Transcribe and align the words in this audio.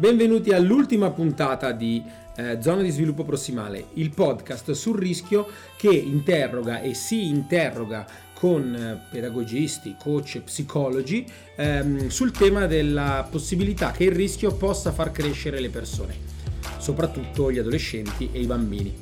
Benvenuti 0.00 0.54
all'ultima 0.54 1.10
puntata 1.10 1.72
di 1.72 2.02
eh, 2.36 2.56
Zona 2.62 2.80
di 2.80 2.88
Sviluppo 2.88 3.22
Prossimale, 3.22 3.88
il 3.96 4.08
podcast 4.08 4.70
sul 4.70 4.98
rischio 4.98 5.46
che 5.76 5.90
interroga 5.90 6.80
e 6.80 6.94
si 6.94 7.28
interroga 7.28 8.06
con 8.32 8.74
eh, 8.74 8.98
pedagogisti, 9.10 9.96
coach, 9.98 10.40
psicologi 10.40 11.26
ehm, 11.54 12.08
sul 12.08 12.30
tema 12.30 12.64
della 12.64 13.28
possibilità 13.30 13.90
che 13.90 14.04
il 14.04 14.12
rischio 14.12 14.54
possa 14.54 14.90
far 14.90 15.12
crescere 15.12 15.60
le 15.60 15.68
persone, 15.68 16.16
soprattutto 16.78 17.52
gli 17.52 17.58
adolescenti 17.58 18.30
e 18.32 18.40
i 18.40 18.46
bambini. 18.46 18.96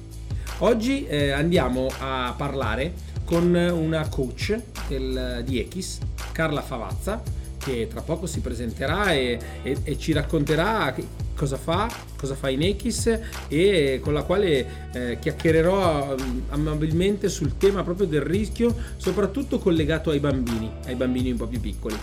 Oggi 0.59 1.07
eh, 1.07 1.31
andiamo 1.31 1.87
a 2.01 2.35
parlare 2.37 2.93
con 3.25 3.55
una 3.55 4.09
coach 4.09 4.61
del, 4.89 5.45
di 5.47 5.61
Echis, 5.61 6.01
Carla 6.33 6.61
Favazza, 6.61 7.23
che 7.59 7.89
tra 7.91 8.01
poco 8.01 8.27
si 8.27 8.41
presenterà 8.41 9.13
e, 9.13 9.39
e, 9.63 9.77
e 9.83 9.99
ci 9.99 10.13
racconterà 10.13 10.95
cosa 11.35 11.57
fa, 11.57 11.89
cosa 12.17 12.35
fa 12.35 12.49
in 12.51 12.63
Echis 12.63 13.19
e 13.49 14.01
con 14.03 14.13
la 14.13 14.23
quale 14.23 14.91
eh, 14.93 15.19
chiacchiererò 15.21 16.17
um, 16.19 16.43
amabilmente 16.49 17.29
sul 17.29 17.57
tema 17.57 17.85
proprio 17.85 18.07
del 18.07 18.23
rischio, 18.23 18.75
soprattutto 18.97 19.59
collegato 19.59 20.11
ai 20.11 20.19
bambini, 20.19 20.71
ai 20.87 20.97
bambini 20.97 21.31
un 21.31 21.37
po' 21.37 21.47
più 21.47 21.61
piccoli. 21.61 21.97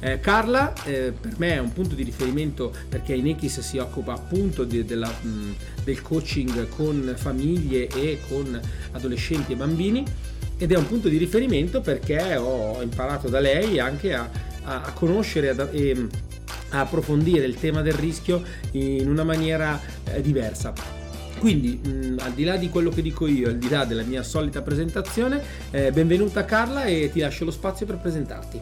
Eh, 0.00 0.18
Carla 0.18 0.72
eh, 0.82 1.12
per 1.12 1.34
me 1.38 1.54
è 1.54 1.58
un 1.60 1.72
punto 1.72 1.94
di 1.94 2.02
riferimento 2.02 2.72
perché 2.88 3.14
in 3.14 3.28
Echis 3.28 3.60
si 3.60 3.78
occupa 3.78 4.14
appunto 4.14 4.64
di, 4.64 4.84
della, 4.84 5.08
mh, 5.08 5.54
del 5.84 6.02
coaching 6.02 6.68
con 6.70 7.14
famiglie 7.16 7.86
e 7.86 8.18
con 8.28 8.60
adolescenti 8.90 9.52
e 9.52 9.54
bambini 9.54 10.04
ed 10.58 10.72
è 10.72 10.76
un 10.76 10.88
punto 10.88 11.08
di 11.08 11.18
riferimento 11.18 11.80
perché 11.80 12.34
ho 12.36 12.82
imparato 12.82 13.28
da 13.28 13.38
lei 13.38 13.78
anche 13.78 14.12
a, 14.12 14.28
a, 14.64 14.82
a 14.82 14.92
conoscere 14.92 15.54
e 15.72 16.08
a 16.70 16.80
approfondire 16.80 17.44
il 17.44 17.58
tema 17.58 17.82
del 17.82 17.94
rischio 17.94 18.42
in 18.72 19.08
una 19.08 19.24
maniera 19.24 19.78
eh, 20.04 20.20
diversa. 20.20 20.72
Quindi, 21.38 21.80
mh, 21.84 22.18
al 22.20 22.32
di 22.32 22.44
là 22.44 22.56
di 22.56 22.68
quello 22.68 22.90
che 22.90 23.02
dico 23.02 23.26
io, 23.26 23.48
al 23.48 23.58
di 23.58 23.68
là 23.68 23.84
della 23.84 24.04
mia 24.04 24.22
solita 24.22 24.62
presentazione, 24.62 25.42
eh, 25.72 25.90
benvenuta 25.90 26.44
Carla 26.44 26.84
e 26.84 27.10
ti 27.12 27.20
lascio 27.20 27.44
lo 27.44 27.50
spazio 27.50 27.84
per 27.84 27.98
presentarti. 27.98 28.60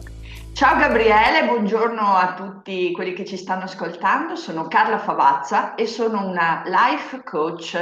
Ciao 0.53 0.77
Gabriele, 0.77 1.45
buongiorno 1.45 2.01
a 2.01 2.33
tutti 2.33 2.91
quelli 2.91 3.13
che 3.13 3.23
ci 3.23 3.37
stanno 3.37 3.63
ascoltando. 3.63 4.35
Sono 4.35 4.67
Carla 4.67 4.97
Favazza 4.97 5.75
e 5.75 5.85
sono 5.85 6.27
una 6.27 6.63
life 6.65 7.21
coach. 7.23 7.77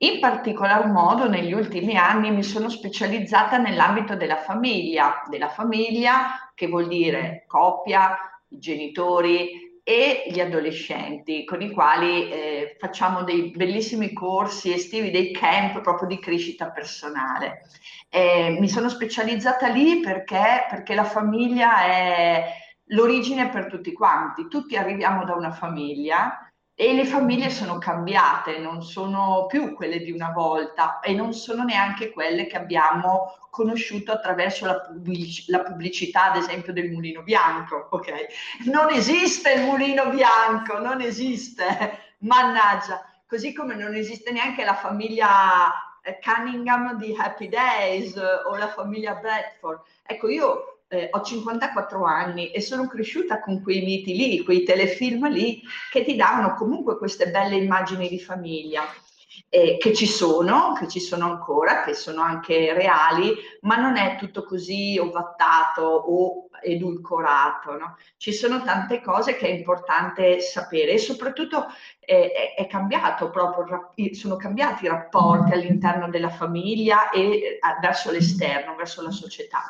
In 0.00 0.20
particolar 0.20 0.86
modo 0.86 1.28
negli 1.28 1.52
ultimi 1.52 1.96
anni 1.96 2.30
mi 2.30 2.44
sono 2.44 2.68
specializzata 2.68 3.58
nell'ambito 3.58 4.14
della 4.14 4.36
famiglia, 4.36 5.24
della 5.28 5.48
famiglia 5.48 6.52
che 6.54 6.68
vuol 6.68 6.86
dire 6.86 7.44
coppia, 7.48 8.16
genitori, 8.46 9.66
e 9.82 10.24
gli 10.30 10.38
adolescenti 10.38 11.46
con 11.46 11.62
i 11.62 11.70
quali 11.70 12.30
eh, 12.30 12.76
facciamo 12.78 13.22
dei 13.22 13.50
bellissimi 13.56 14.12
corsi 14.12 14.70
estivi, 14.70 15.10
dei 15.10 15.32
camp 15.32 15.80
proprio 15.80 16.06
di 16.06 16.20
crescita 16.20 16.70
personale. 16.70 17.62
Eh, 18.10 18.56
mi 18.60 18.68
sono 18.68 18.90
specializzata 18.90 19.68
lì 19.68 20.00
perché, 20.00 20.66
perché 20.68 20.94
la 20.94 21.04
famiglia 21.04 21.86
è 21.86 22.44
l'origine 22.90 23.48
per 23.48 23.66
tutti 23.66 23.92
quanti, 23.92 24.46
tutti 24.48 24.76
arriviamo 24.76 25.24
da 25.24 25.34
una 25.34 25.52
famiglia 25.52 26.47
e 26.80 26.94
le 26.94 27.04
famiglie 27.04 27.50
sono 27.50 27.78
cambiate, 27.78 28.58
non 28.58 28.84
sono 28.84 29.46
più 29.48 29.74
quelle 29.74 29.98
di 29.98 30.12
una 30.12 30.30
volta 30.30 31.00
e 31.00 31.12
non 31.12 31.32
sono 31.32 31.64
neanche 31.64 32.12
quelle 32.12 32.46
che 32.46 32.56
abbiamo 32.56 33.36
conosciuto 33.50 34.12
attraverso 34.12 34.64
la, 34.64 34.78
pubblic- 34.82 35.48
la 35.48 35.62
pubblicità, 35.62 36.30
ad 36.30 36.36
esempio, 36.36 36.72
del 36.72 36.92
mulino 36.92 37.22
bianco. 37.22 37.88
Okay? 37.90 38.26
Non 38.66 38.92
esiste 38.92 39.54
il 39.54 39.62
mulino 39.62 40.08
bianco, 40.10 40.78
non 40.78 41.00
esiste, 41.00 42.14
mannaggia, 42.18 43.04
così 43.26 43.52
come 43.52 43.74
non 43.74 43.96
esiste 43.96 44.30
neanche 44.30 44.62
la 44.62 44.76
famiglia 44.76 45.72
eh, 46.00 46.20
Cunningham 46.22 46.96
di 46.96 47.12
Happy 47.18 47.48
Days 47.48 48.14
o 48.14 48.54
la 48.54 48.68
famiglia 48.68 49.14
Bradford. 49.14 49.80
Ecco, 50.06 50.28
io 50.28 50.77
eh, 50.88 51.08
ho 51.10 51.22
54 51.22 52.04
anni 52.04 52.50
e 52.50 52.60
sono 52.60 52.86
cresciuta 52.86 53.40
con 53.40 53.62
quei 53.62 53.82
miti 53.82 54.16
lì, 54.16 54.42
quei 54.42 54.64
telefilm 54.64 55.28
lì 55.28 55.62
che 55.90 56.04
ti 56.04 56.16
davano 56.16 56.54
comunque 56.54 56.96
queste 56.96 57.30
belle 57.30 57.56
immagini 57.56 58.08
di 58.08 58.18
famiglia. 58.18 58.82
Eh, 59.50 59.78
che 59.78 59.94
ci 59.94 60.06
sono, 60.06 60.74
che 60.78 60.88
ci 60.88 61.00
sono 61.00 61.24
ancora, 61.26 61.82
che 61.82 61.94
sono 61.94 62.20
anche 62.20 62.74
reali, 62.74 63.34
ma 63.62 63.76
non 63.76 63.96
è 63.96 64.16
tutto 64.18 64.44
così 64.44 64.98
ovattato 64.98 65.82
o 65.82 66.48
edulcorato. 66.60 67.76
No? 67.76 67.96
Ci 68.16 68.32
sono 68.32 68.62
tante 68.62 69.00
cose 69.00 69.36
che 69.36 69.46
è 69.46 69.50
importante 69.50 70.40
sapere 70.40 70.92
e 70.92 70.98
soprattutto 70.98 71.66
eh, 72.00 72.54
è, 72.56 72.66
cambiato 72.66 73.30
proprio, 73.30 73.92
sono 74.12 74.36
cambiati 74.36 74.84
i 74.84 74.88
rapporti 74.88 75.52
all'interno 75.52 76.10
della 76.10 76.30
famiglia 76.30 77.08
e 77.10 77.20
eh, 77.20 77.58
verso 77.80 78.10
l'esterno, 78.10 78.74
verso 78.74 79.02
la 79.02 79.12
società. 79.12 79.62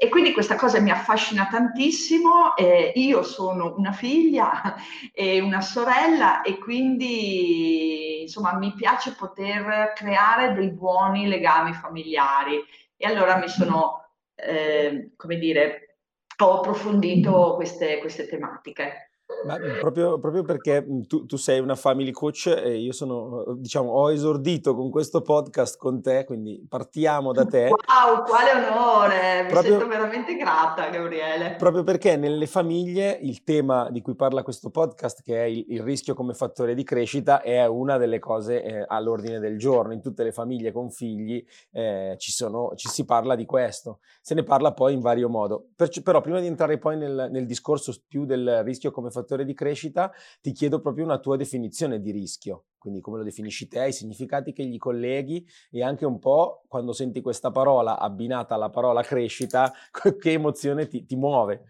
E 0.00 0.08
quindi 0.10 0.32
questa 0.32 0.54
cosa 0.54 0.78
mi 0.78 0.92
affascina 0.92 1.48
tantissimo. 1.50 2.56
Eh, 2.56 2.92
io 2.94 3.24
sono 3.24 3.74
una 3.76 3.90
figlia 3.90 4.76
e 5.12 5.40
una 5.40 5.60
sorella 5.60 6.42
e 6.42 6.56
quindi 6.58 8.20
insomma 8.20 8.54
mi 8.54 8.72
piace 8.74 9.16
poter 9.16 9.92
creare 9.96 10.54
dei 10.54 10.70
buoni 10.70 11.26
legami 11.26 11.72
familiari. 11.72 12.62
E 12.96 13.06
allora 13.08 13.38
mi 13.38 13.48
sono, 13.48 14.12
eh, 14.36 15.14
come 15.16 15.36
dire, 15.36 15.96
ho 16.44 16.58
approfondito 16.58 17.54
queste, 17.56 17.98
queste 17.98 18.28
tematiche. 18.28 19.07
Ma 19.44 19.56
proprio, 19.80 20.18
proprio 20.18 20.42
perché 20.42 20.84
tu, 21.06 21.24
tu, 21.26 21.36
sei 21.36 21.60
una 21.60 21.76
family 21.76 22.10
coach 22.10 22.46
e 22.46 22.78
io 22.78 22.92
sono, 22.92 23.54
diciamo, 23.56 23.90
ho 23.90 24.10
esordito 24.10 24.74
con 24.74 24.90
questo 24.90 25.22
podcast 25.22 25.76
con 25.76 26.02
te, 26.02 26.24
quindi 26.24 26.64
partiamo 26.68 27.32
da 27.32 27.44
te. 27.44 27.68
Wow, 27.68 28.24
quale 28.24 28.52
onore! 28.52 29.42
Mi 29.42 29.48
proprio, 29.48 29.78
sento 29.78 29.86
veramente 29.86 30.36
grata, 30.36 30.88
Gabriele. 30.88 31.54
Proprio 31.56 31.84
perché 31.84 32.16
nelle 32.16 32.46
famiglie 32.46 33.16
il 33.22 33.44
tema 33.44 33.88
di 33.90 34.02
cui 34.02 34.16
parla 34.16 34.42
questo 34.42 34.70
podcast, 34.70 35.22
che 35.22 35.36
è 35.36 35.46
il, 35.46 35.64
il 35.68 35.82
rischio 35.82 36.14
come 36.14 36.34
fattore 36.34 36.74
di 36.74 36.82
crescita, 36.82 37.40
è 37.40 37.64
una 37.66 37.96
delle 37.96 38.18
cose 38.18 38.62
eh, 38.62 38.84
all'ordine 38.86 39.38
del 39.38 39.56
giorno. 39.56 39.92
In 39.92 40.00
tutte 40.00 40.24
le 40.24 40.32
famiglie 40.32 40.72
con 40.72 40.90
figli 40.90 41.44
eh, 41.72 42.16
ci, 42.18 42.32
sono, 42.32 42.72
ci, 42.74 42.88
si 42.88 43.04
parla 43.04 43.36
di 43.36 43.46
questo. 43.46 44.00
Se 44.20 44.34
ne 44.34 44.42
parla 44.42 44.72
poi 44.72 44.94
in 44.94 45.00
vario 45.00 45.28
modo. 45.28 45.68
Per, 45.76 45.90
però 46.02 46.20
prima 46.20 46.40
di 46.40 46.46
entrare 46.46 46.78
poi 46.78 46.96
nel, 46.96 47.28
nel 47.30 47.46
discorso 47.46 47.94
più 48.06 48.24
del 48.24 48.62
rischio 48.64 48.90
come 48.90 49.10
fattore 49.10 49.26
fattore 49.28 49.44
di 49.44 49.52
crescita, 49.52 50.10
ti 50.40 50.52
chiedo 50.52 50.80
proprio 50.80 51.04
una 51.04 51.18
tua 51.18 51.36
definizione 51.36 52.00
di 52.00 52.10
rischio. 52.10 52.64
Quindi 52.78 53.00
come 53.00 53.18
lo 53.18 53.24
definisci 53.24 53.68
te, 53.68 53.88
i 53.88 53.92
significati 53.92 54.52
che 54.52 54.64
gli 54.64 54.78
colleghi 54.78 55.46
e 55.70 55.82
anche 55.82 56.06
un 56.06 56.18
po' 56.18 56.62
quando 56.68 56.92
senti 56.92 57.20
questa 57.20 57.50
parola 57.50 57.98
abbinata 57.98 58.54
alla 58.54 58.70
parola 58.70 59.02
crescita, 59.02 59.72
che 60.18 60.32
emozione 60.32 60.86
ti, 60.86 61.04
ti 61.04 61.16
muove? 61.16 61.64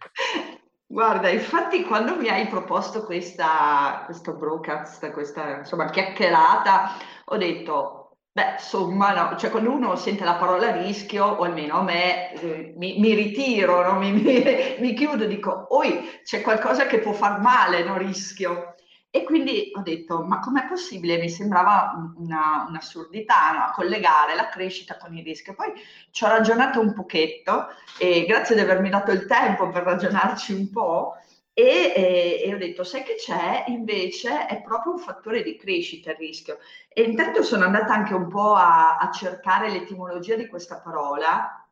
Guarda, 0.91 1.29
infatti 1.29 1.85
quando 1.85 2.17
mi 2.17 2.29
hai 2.29 2.47
proposto 2.47 3.05
questa, 3.05 4.03
questo 4.07 4.35
broadcast, 4.35 5.11
questa 5.11 5.59
insomma 5.59 5.91
chiacchierata, 5.91 6.97
ho 7.27 7.37
detto 7.37 7.98
Beh, 8.39 8.53
insomma, 8.53 9.13
no, 9.13 9.37
cioè 9.37 9.51
quando 9.51 9.73
uno 9.73 9.97
sente 9.97 10.23
la 10.23 10.37
parola 10.37 10.71
rischio, 10.71 11.25
o 11.25 11.43
almeno 11.43 11.79
a 11.79 11.83
me, 11.83 12.33
eh, 12.35 12.73
mi, 12.77 13.01
mi, 13.01 13.13
ritiro, 13.13 13.83
no? 13.83 13.99
mi, 13.99 14.13
mi, 14.13 14.45
mi, 14.79 14.95
chiudo, 14.95 15.25
dico, 15.25 15.67
oi, 15.71 16.21
c'è 16.23 16.41
qualcosa 16.41 16.87
che 16.87 17.01
può 17.01 17.11
far 17.13 17.41
male, 17.41 17.83
no? 17.83 17.97
Rischio. 17.97 18.77
E 19.11 19.25
quindi 19.25 19.73
ho 19.75 19.83
detto, 19.83 20.23
ma 20.23 20.39
com'è 20.39 20.69
possibile? 20.69 21.19
Mi 21.19 21.29
sembrava 21.29 22.13
una, 22.17 22.67
un'assurdità 22.69 23.51
no? 23.51 23.73
collegare 23.75 24.37
la 24.37 24.49
crescita 24.49 24.97
con 24.99 25.17
il 25.17 25.25
rischio. 25.25 25.55
Poi 25.57 25.73
ci 26.13 26.23
ho 26.23 26.29
ragionato 26.29 26.79
un 26.79 26.95
pochetto 26.95 27.67
e 27.99 28.25
grazie 28.25 28.55
di 28.55 28.61
avermi 28.61 28.89
dato 28.89 29.11
il 29.11 29.27
tempo 29.27 29.69
per 29.71 29.83
ragionarci 29.83 30.53
un 30.53 30.71
po', 30.71 31.17
e, 31.59 31.93
e, 31.93 32.43
e, 32.45 32.55
ho 32.55 32.57
detto, 32.57 32.85
sai 32.85 33.03
che 33.03 33.17
c'è? 33.17 33.65
Invece 33.67 34.47
è 34.47 34.63
proprio 34.63 34.93
un 34.93 35.01
fattore 35.01 35.43
di 35.43 35.57
crescita 35.57 36.13
il 36.13 36.17
rischio. 36.17 36.59
E 36.89 37.03
intanto 37.03 37.43
sono 37.43 37.65
andata 37.65 37.93
anche 37.93 38.15
un 38.15 38.29
po' 38.29 38.55
a, 38.55 38.97
a 38.99 39.11
cercare 39.11 39.69
l'etimologia 39.69 40.37
di 40.37 40.47
questa 40.47 40.81
parola 40.81 41.69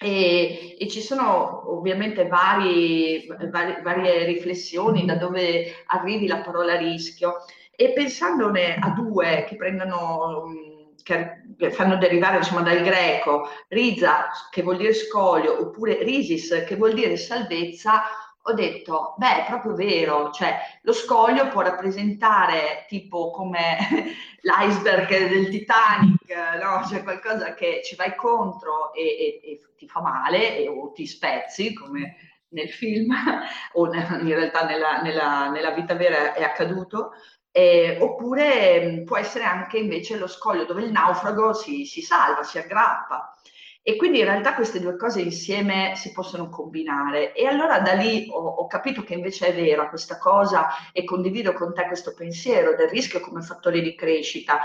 E, 0.00 0.76
e, 0.78 0.88
ci 0.88 1.00
sono 1.00 1.70
ovviamente 1.72 2.26
vari, 2.26 3.28
vari, 3.50 3.80
varie 3.82 4.24
riflessioni 4.24 5.04
da 5.04 5.14
dove 5.16 5.84
arrivi 5.86 6.26
la 6.26 6.38
parola 6.38 6.76
rischio 6.76 7.36
e 7.70 7.92
pensandone 7.92 8.76
a 8.76 8.90
due 8.90 9.44
che 9.48 9.56
prendono 9.56 10.46
che 11.02 11.70
fanno 11.70 11.96
derivare 11.96 12.38
insomma, 12.38 12.62
dal 12.62 12.82
greco 12.82 13.48
risa 13.68 14.26
che 14.50 14.62
vuol 14.62 14.76
dire 14.76 14.92
scoglio 14.92 15.60
oppure 15.60 16.02
risis 16.02 16.64
che 16.66 16.76
vuol 16.76 16.94
dire 16.94 17.16
salvezza 17.16 18.02
ho 18.48 18.54
detto, 18.54 19.14
beh, 19.18 19.44
è 19.44 19.46
proprio 19.46 19.74
vero, 19.74 20.30
cioè 20.30 20.58
lo 20.82 20.92
scoglio 20.92 21.48
può 21.48 21.60
rappresentare 21.60 22.86
tipo 22.88 23.30
come 23.30 23.76
l'iceberg 24.40 25.28
del 25.28 25.48
Titanic, 25.50 26.34
no? 26.60 26.86
Cioè 26.88 27.02
qualcosa 27.02 27.54
che 27.54 27.82
ci 27.84 27.94
vai 27.94 28.14
contro 28.14 28.92
e, 28.94 29.02
e, 29.02 29.40
e 29.42 29.60
ti 29.76 29.86
fa 29.86 30.00
male 30.00 30.56
e, 30.58 30.68
o 30.68 30.92
ti 30.92 31.06
spezzi, 31.06 31.74
come 31.74 32.16
nel 32.48 32.70
film, 32.70 33.12
o 33.74 33.86
in 33.92 34.28
realtà 34.28 34.64
nella, 34.64 35.02
nella, 35.02 35.50
nella 35.50 35.70
vita 35.72 35.94
vera 35.94 36.32
è 36.32 36.42
accaduto, 36.42 37.12
eh, 37.50 37.98
oppure 38.00 39.02
può 39.04 39.18
essere 39.18 39.44
anche 39.44 39.78
invece 39.78 40.16
lo 40.16 40.26
scoglio 40.26 40.64
dove 40.64 40.82
il 40.82 40.90
naufrago 40.90 41.52
si, 41.52 41.84
si 41.84 42.00
salva, 42.00 42.42
si 42.42 42.58
aggrappa. 42.58 43.34
E 43.88 43.96
quindi 43.96 44.18
in 44.18 44.26
realtà 44.26 44.54
queste 44.54 44.80
due 44.80 44.98
cose 44.98 45.22
insieme 45.22 45.94
si 45.96 46.12
possono 46.12 46.50
combinare. 46.50 47.32
E 47.32 47.46
allora 47.46 47.80
da 47.80 47.94
lì 47.94 48.28
ho, 48.30 48.38
ho, 48.38 48.66
capito 48.66 49.02
che 49.02 49.14
invece 49.14 49.46
è 49.46 49.54
vera 49.54 49.88
questa 49.88 50.18
cosa 50.18 50.68
e 50.92 51.04
condivido 51.04 51.54
con 51.54 51.72
te 51.72 51.86
questo 51.86 52.12
pensiero 52.12 52.74
del 52.76 52.90
rischio 52.90 53.20
come 53.20 53.40
fattore 53.40 53.80
di 53.80 53.94
crescita. 53.94 54.58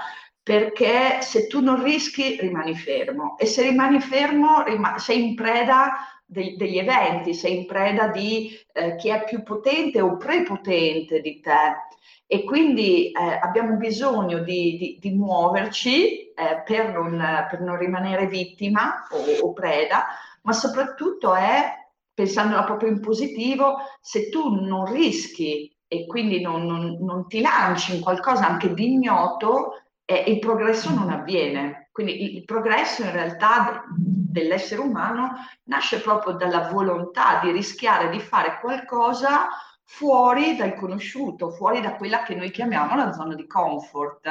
Perché 0.43 1.21
se 1.21 1.47
tu 1.47 1.61
non 1.61 1.81
rischi 1.81 2.37
rimani 2.37 2.75
fermo 2.75 3.37
e 3.37 3.45
se 3.45 3.61
rimani 3.61 4.01
fermo 4.01 4.61
rim- 4.63 4.97
sei 4.97 5.29
in 5.29 5.35
preda 5.35 6.21
de- 6.25 6.55
degli 6.57 6.77
eventi, 6.77 7.33
sei 7.33 7.59
in 7.59 7.65
preda 7.65 8.07
di 8.07 8.53
eh, 8.73 8.97
chi 8.97 9.07
è 9.07 9.23
più 9.23 9.41
potente 9.41 10.01
o 10.01 10.17
prepotente 10.17 11.21
di 11.21 11.39
te 11.39 11.91
e 12.27 12.43
quindi 12.43 13.11
eh, 13.11 13.39
abbiamo 13.41 13.75
bisogno 13.75 14.39
di, 14.39 14.75
di, 14.77 14.97
di 14.99 15.11
muoverci 15.11 16.22
eh, 16.35 16.63
per, 16.65 16.91
non, 16.91 17.17
per, 17.49 17.61
non, 17.61 17.77
rimanere 17.77 18.27
vittima 18.27 19.07
o, 19.09 19.47
o, 19.47 19.53
preda, 19.53 20.05
ma 20.43 20.53
soprattutto 20.53 21.33
è, 21.33 21.73
pensandola 22.13 22.63
proprio 22.63 22.89
in 22.89 22.99
positivo, 22.99 23.77
se 24.01 24.29
tu 24.29 24.53
non 24.53 24.91
rischi 24.91 25.75
e 25.87 26.05
quindi 26.07 26.41
non, 26.41 26.65
non, 26.65 26.97
non 27.01 27.27
ti 27.27 27.41
lanci 27.41 27.95
in 27.95 28.01
qualcosa 28.01 28.47
anche 28.47 28.73
di 28.73 28.93
ignoto, 28.93 29.83
eh, 30.05 30.23
il 30.27 30.39
progresso 30.39 30.93
non 30.93 31.09
avviene. 31.09 31.89
Quindi 31.91 32.23
il, 32.23 32.35
il 32.37 32.45
progresso 32.45 33.03
in 33.03 33.11
realtà 33.11 33.83
dell'essere 33.95 34.81
umano 34.81 35.33
nasce 35.65 36.01
proprio 36.01 36.33
dalla 36.33 36.69
volontà 36.69 37.39
di 37.41 37.51
rischiare 37.51 38.09
di 38.09 38.19
fare 38.19 38.59
qualcosa 38.59 39.47
fuori 39.83 40.55
dal 40.55 40.73
conosciuto, 40.73 41.51
fuori 41.51 41.81
da 41.81 41.95
quella 41.95 42.23
che 42.23 42.33
noi 42.33 42.49
chiamiamo 42.49 42.95
la 42.95 43.11
zona 43.11 43.35
di 43.35 43.45
comfort. 43.45 44.27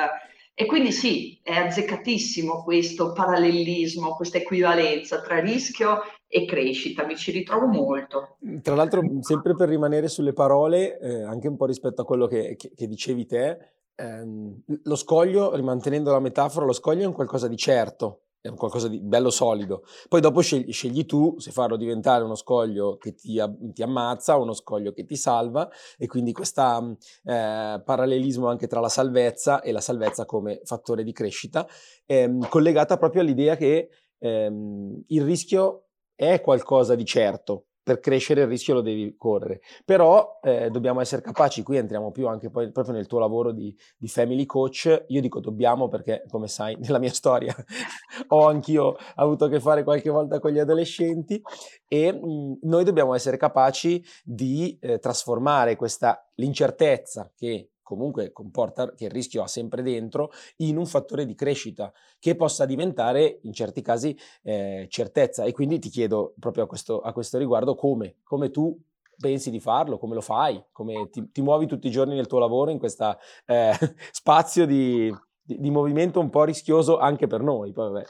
E 0.63 0.67
quindi 0.67 0.93
sì, 0.93 1.41
è 1.43 1.55
azzeccatissimo 1.55 2.63
questo 2.63 3.13
parallelismo, 3.13 4.15
questa 4.15 4.39
equivalenza 4.39 5.21
tra 5.21 5.41
rischio 5.41 6.03
e 6.29 6.45
crescita, 6.45 7.05
mi 7.05 7.17
ci 7.17 7.33
ritrovo 7.33 7.67
molto. 7.67 8.37
Tra 8.63 8.77
l'altro, 8.77 9.03
sempre 9.23 9.57
per 9.57 9.69
rimanere 9.69 10.07
sulle 10.07 10.33
parole, 10.33 11.01
eh, 11.01 11.25
anche 11.25 11.49
un 11.49 11.57
po' 11.57 11.67
rispetto 11.67 12.03
a 12.03 12.05
quello 12.05 12.29
che, 12.29 12.55
che, 12.57 12.71
che 12.77 12.87
dicevi 12.87 13.27
te, 13.27 13.59
ehm, 13.97 14.63
lo 14.85 14.95
scoglio, 14.95 15.53
rimantenendo 15.57 16.13
la 16.13 16.21
metafora, 16.21 16.65
lo 16.65 16.73
scoglio 16.73 17.03
è 17.03 17.07
un 17.07 17.13
qualcosa 17.13 17.49
di 17.49 17.57
certo, 17.57 18.22
è 18.43 18.49
un 18.49 18.57
qualcosa 18.57 18.89
di 18.89 19.01
bello 19.01 19.31
solido. 19.31 19.85
Poi 20.09 20.21
dopo 20.21 20.41
scegli, 20.41 20.73
scegli, 20.73 21.07
tu 21.07 21.39
se 21.39 21.53
farlo 21.53 21.77
diventare 21.77 22.25
uno 22.25 22.35
scoglio 22.35 22.97
che 22.97 23.15
ti, 23.15 23.41
ti, 23.73 23.83
ammazza 23.83 24.37
o 24.37 24.43
uno 24.43 24.53
scoglio 24.53 24.91
che 24.93 25.05
ti 25.05 25.15
salva 25.15 25.71
e 25.97 26.09
quindi 26.09 26.33
questo 26.33 26.97
eh, 27.25 27.81
parallelismo 27.85 28.49
anche 28.49 28.67
tra 28.67 28.81
la 28.81 28.89
salvezza 28.89 29.61
e 29.61 29.71
la 29.71 29.81
salvezza 29.81 30.27
come 30.27 30.61
fattore 30.65 31.05
di 31.05 31.13
crescita, 31.13 31.67
ehm, 32.05 32.49
collegata 32.49 32.97
proprio 32.99 33.23
all'idea 33.23 33.57
che 33.57 33.91
ehm, 34.19 35.05
il 35.07 35.23
rischio 35.23 35.87
è 36.17 36.41
qualcosa 36.41 36.97
di 36.97 37.05
certo, 37.05 37.67
per 37.83 38.01
crescere 38.01 38.43
il 38.43 38.47
rischio 38.47 38.75
lo 38.75 38.81
devi 38.81 39.15
correre. 39.17 39.61
Però 39.85 40.39
eh, 40.43 40.71
dobbiamo 40.71 41.01
essere 41.01 41.23
capaci, 41.23 41.63
qui 41.63 41.77
entriamo 41.77 42.11
più 42.11 42.29
anche 42.29 42.51
poi 42.51 42.71
proprio 42.71 42.95
nel 42.95 43.07
tuo 43.07 43.19
lavoro 43.19 43.53
di, 43.53 43.75
di, 43.97 44.09
family 44.09 44.47
coach, 44.47 45.05
io 45.09 45.21
dico 45.21 45.41
dobbiamo 45.41 45.89
perché 45.89 46.25
come 46.29 46.49
sai 46.49 46.77
nella 46.79 46.99
mia 46.99 47.13
storia 47.13 47.55
ho 48.29 48.47
anch'io 48.47 48.97
avuto 49.17 49.47
a 49.47 49.49
che 49.49 49.61
fare 49.61 49.83
qualche 49.83 50.11
volta 50.11 50.39
con 50.39 50.53
gli 50.53 50.59
adolescenti 50.59 51.41
e 51.89 52.13
mh, 52.13 52.59
noi 52.63 52.85
dobbiamo 52.85 53.15
essere 53.15 53.37
capaci 53.37 54.05
di 54.25 54.79
eh, 54.81 54.99
trasformare 54.99 55.77
questa 55.77 56.27
l'incertezza 56.37 57.31
che 57.35 57.72
comunque 57.93 58.33
comporta 58.33 58.95
che 58.95 59.05
il 59.05 59.11
rischio 59.11 59.43
ha 59.43 59.47
sempre 59.47 59.83
dentro, 59.83 60.31
in 60.59 60.79
un 60.79 60.87
fattore 60.87 61.27
di 61.27 61.35
crescita 61.35 61.93
che 62.19 62.35
possa 62.37 62.65
diventare 62.65 63.41
in 63.43 63.53
certi 63.53 63.83
casi 63.83 64.19
eh, 64.43 64.87
certezza. 64.89 65.45
E 65.45 65.53
quindi 65.53 65.79
ti 65.79 65.91
chiedo 65.91 66.33
proprio 66.39 66.65
a 66.65 66.67
questo, 66.67 67.01
a 67.01 67.13
questo 67.13 67.37
riguardo 67.37 67.75
come, 67.75 68.17
come 68.23 68.51
tu 68.51 68.75
pensi 69.19 69.51
di 69.51 69.61
farlo, 69.61 69.99
come 69.99 70.15
lo 70.15 70.23
fai, 70.23 70.63
come 70.73 71.09
ti, 71.11 71.31
ti, 71.31 71.43
muovi 71.43 71.67
tutti 71.67 71.87
i 71.87 71.91
giorni 71.91 72.15
nel 72.15 72.27
tuo 72.27 72.39
lavoro 72.39 72.71
in 72.71 72.79
questo 72.79 73.19
eh, 73.47 73.73
spazio 74.11 74.65
di, 74.65 75.15
di, 75.43 75.59
di, 75.61 75.71
movimento 75.71 76.19
un 76.19 76.31
po' 76.31 76.45
rischioso 76.45 76.99
anche 76.99 77.27
per 77.27 77.43
noi. 77.43 77.73
Poi, 77.73 77.93
vabbè, 77.93 78.07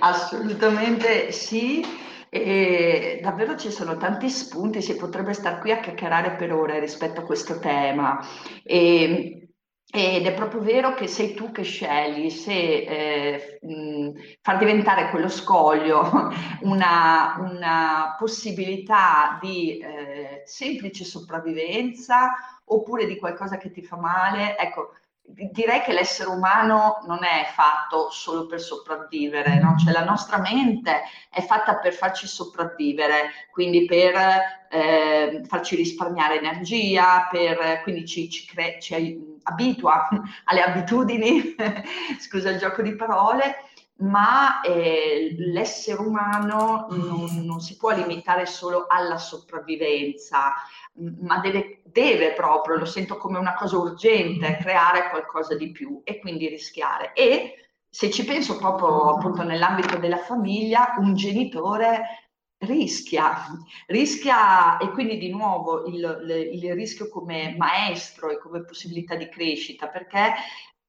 Assolutamente 0.00 1.30
sì. 1.30 2.10
E 2.34 3.18
davvero 3.20 3.56
ci 3.56 3.70
sono 3.70 3.98
tanti 3.98 4.30
spunti, 4.30 4.80
si 4.80 4.96
potrebbe 4.96 5.34
stare 5.34 5.60
qui 5.60 5.70
a 5.70 5.80
chiacchierare 5.80 6.32
per 6.36 6.50
ore 6.50 6.80
rispetto 6.80 7.20
a 7.20 7.24
questo 7.24 7.58
tema. 7.58 8.26
E, 8.62 9.48
ed 9.94 10.24
è 10.24 10.32
proprio 10.32 10.62
vero 10.62 10.94
che 10.94 11.08
sei 11.08 11.34
tu 11.34 11.52
che 11.52 11.62
scegli 11.62 12.30
se 12.30 12.50
eh, 12.54 13.60
far 14.40 14.56
diventare 14.56 15.10
quello 15.10 15.28
scoglio 15.28 16.32
una, 16.62 17.36
una 17.38 18.16
possibilità 18.18 19.38
di 19.38 19.76
eh, 19.76 20.42
semplice 20.46 21.04
sopravvivenza 21.04 22.32
oppure 22.64 23.04
di 23.04 23.18
qualcosa 23.18 23.58
che 23.58 23.70
ti 23.70 23.82
fa 23.82 23.98
male. 23.98 24.56
Ecco, 24.56 24.94
direi 25.24 25.80
che 25.82 25.92
l'essere 25.92 26.30
umano 26.30 27.02
non 27.06 27.24
è 27.24 27.46
fatto 27.54 28.10
solo 28.10 28.46
per 28.46 28.60
sopravvivere, 28.60 29.58
no? 29.58 29.76
cioè 29.76 29.92
la 29.92 30.04
nostra 30.04 30.38
mente 30.38 31.02
è 31.30 31.40
fatta 31.42 31.76
per 31.76 31.94
farci 31.94 32.26
sopravvivere, 32.26 33.30
quindi 33.50 33.84
per 33.86 34.14
eh, 34.70 35.42
farci 35.46 35.76
risparmiare 35.76 36.38
energia, 36.38 37.28
per, 37.30 37.80
quindi 37.82 38.06
ci, 38.06 38.28
ci, 38.28 38.46
cre- 38.46 38.78
ci 38.80 39.38
abitua 39.44 40.08
alle 40.44 40.62
abitudini, 40.62 41.54
scusa 42.20 42.50
il 42.50 42.58
gioco 42.58 42.82
di 42.82 42.94
parole, 42.94 43.56
ma 44.02 44.60
eh, 44.60 45.34
l'essere 45.38 46.00
umano 46.00 46.86
non, 46.90 47.44
non, 47.44 47.60
si 47.60 47.76
può 47.76 47.90
limitare 47.90 48.46
solo 48.46 48.86
alla 48.88 49.18
sopravvivenza, 49.18 50.52
ma 51.20 51.38
deve, 51.38 51.82
deve, 51.84 52.32
proprio, 52.32 52.76
lo 52.76 52.84
sento 52.84 53.16
come 53.16 53.38
una 53.38 53.54
cosa 53.54 53.78
urgente, 53.78 54.58
creare 54.60 55.08
qualcosa 55.08 55.54
di 55.54 55.70
più 55.70 56.00
e 56.04 56.18
quindi 56.18 56.48
rischiare. 56.48 57.12
E 57.14 57.68
se 57.88 58.10
ci 58.10 58.24
penso 58.24 58.56
proprio 58.56 59.14
appunto 59.14 59.42
nell'ambito 59.42 59.96
della 59.98 60.18
famiglia, 60.18 60.94
un 60.98 61.14
genitore 61.14 62.30
rischia, 62.58 63.46
rischia 63.86 64.78
e 64.78 64.90
quindi 64.90 65.18
di 65.18 65.30
nuovo 65.30 65.84
il, 65.86 66.50
il 66.52 66.74
rischio 66.74 67.08
come 67.08 67.54
maestro 67.56 68.30
e 68.30 68.38
come 68.38 68.64
possibilità 68.64 69.14
di 69.14 69.28
crescita, 69.28 69.88
perché 69.88 70.34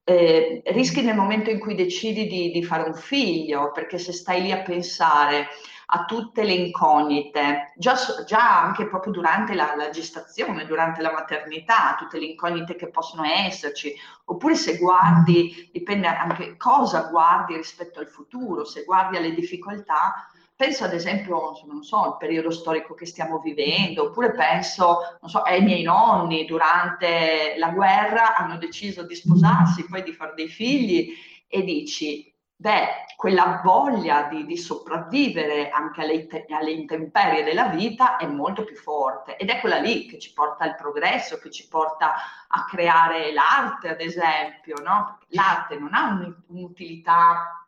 eh, 0.05 0.61
rischi 0.65 1.01
nel 1.01 1.15
momento 1.15 1.49
in 1.49 1.59
cui 1.59 1.75
decidi 1.75 2.27
di, 2.27 2.51
di, 2.51 2.63
fare 2.63 2.83
un 2.83 2.93
figlio, 2.93 3.71
perché 3.71 3.97
se 3.97 4.11
stai 4.11 4.41
lì 4.41 4.51
a 4.51 4.61
pensare 4.61 5.47
a 5.87 6.05
tutte 6.05 6.43
le 6.43 6.53
incognite, 6.53 7.73
già, 7.77 7.95
già 8.25 8.61
anche 8.61 8.87
proprio 8.87 9.13
durante 9.13 9.53
la, 9.53 9.75
la, 9.75 9.89
gestazione, 9.89 10.65
durante 10.65 11.01
la 11.01 11.11
maternità, 11.11 11.95
tutte 11.97 12.19
le 12.19 12.25
incognite 12.25 12.75
che 12.75 12.89
possono 12.89 13.23
esserci, 13.23 13.93
oppure 14.25 14.55
se 14.55 14.77
guardi, 14.77 15.69
dipende 15.71 16.07
anche 16.07 16.57
cosa 16.57 17.03
guardi 17.09 17.55
rispetto 17.55 17.99
al 17.99 18.07
futuro, 18.07 18.65
se 18.65 18.83
guardi 18.85 19.17
alle 19.17 19.33
difficoltà, 19.33 20.27
penso 20.55 20.83
ad 20.83 20.93
esempio, 20.93 21.53
non 21.65 21.83
so, 21.83 22.01
al 22.03 22.17
periodo 22.17 22.51
storico 22.51 22.93
che 22.93 23.05
stiamo 23.05 23.39
vivendo, 23.39 24.05
oppure 24.05 24.31
penso, 24.31 25.17
non 25.19 25.29
so, 25.29 25.41
ai 25.41 25.61
miei 25.61 25.83
nonni 25.83 26.45
durante 26.45 27.55
la 27.57 27.69
guerra 27.69 28.35
hanno 28.35 28.57
deciso 28.57 29.03
di 29.03 29.15
sposarsi, 29.15 29.85
poi 29.85 30.03
di 30.03 30.13
fare 30.13 30.33
dei 30.35 30.47
figli 30.47 31.13
e 31.47 31.63
dici, 31.63 32.33
beh, 32.55 32.87
quella 33.17 33.61
voglia 33.63 34.23
di, 34.23 34.45
di 34.45 34.57
sopravvivere 34.57 35.69
anche 35.69 36.01
alle, 36.01 36.27
alle, 36.49 36.71
intemperie 36.71 37.43
della 37.43 37.67
vita 37.67 38.17
è 38.17 38.25
molto 38.25 38.63
più 38.63 38.75
forte 38.75 39.35
ed 39.37 39.49
è 39.49 39.59
quella 39.59 39.79
lì 39.79 40.07
che 40.07 40.17
ci 40.19 40.33
porta 40.33 40.63
al 40.63 40.75
progresso, 40.75 41.39
che 41.39 41.49
ci 41.51 41.67
porta 41.67 42.13
a 42.47 42.65
creare 42.65 43.33
l'arte, 43.33 43.89
ad 43.89 44.01
esempio, 44.01 44.75
no? 44.83 45.19
L'arte 45.29 45.77
non 45.77 45.93
ha 45.93 46.35
un'utilità 46.47 47.62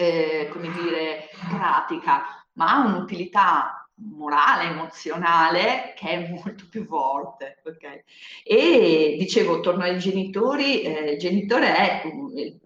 eh, 0.00 0.48
come 0.52 0.70
dire, 0.70 1.28
pratica, 1.48 2.46
ma 2.52 2.70
ha 2.70 2.86
un'utilità 2.86 3.90
morale, 3.96 4.70
emozionale, 4.70 5.92
che 5.96 6.08
è 6.08 6.28
molto 6.30 6.66
più 6.70 6.84
forte. 6.84 7.60
Okay? 7.64 8.04
E 8.44 9.16
dicevo, 9.18 9.58
torno 9.58 9.82
ai 9.82 9.98
genitori, 9.98 10.82
eh, 10.82 11.12
il 11.12 11.18
genitore 11.18 11.74
è 11.74 12.02
il 12.06 12.60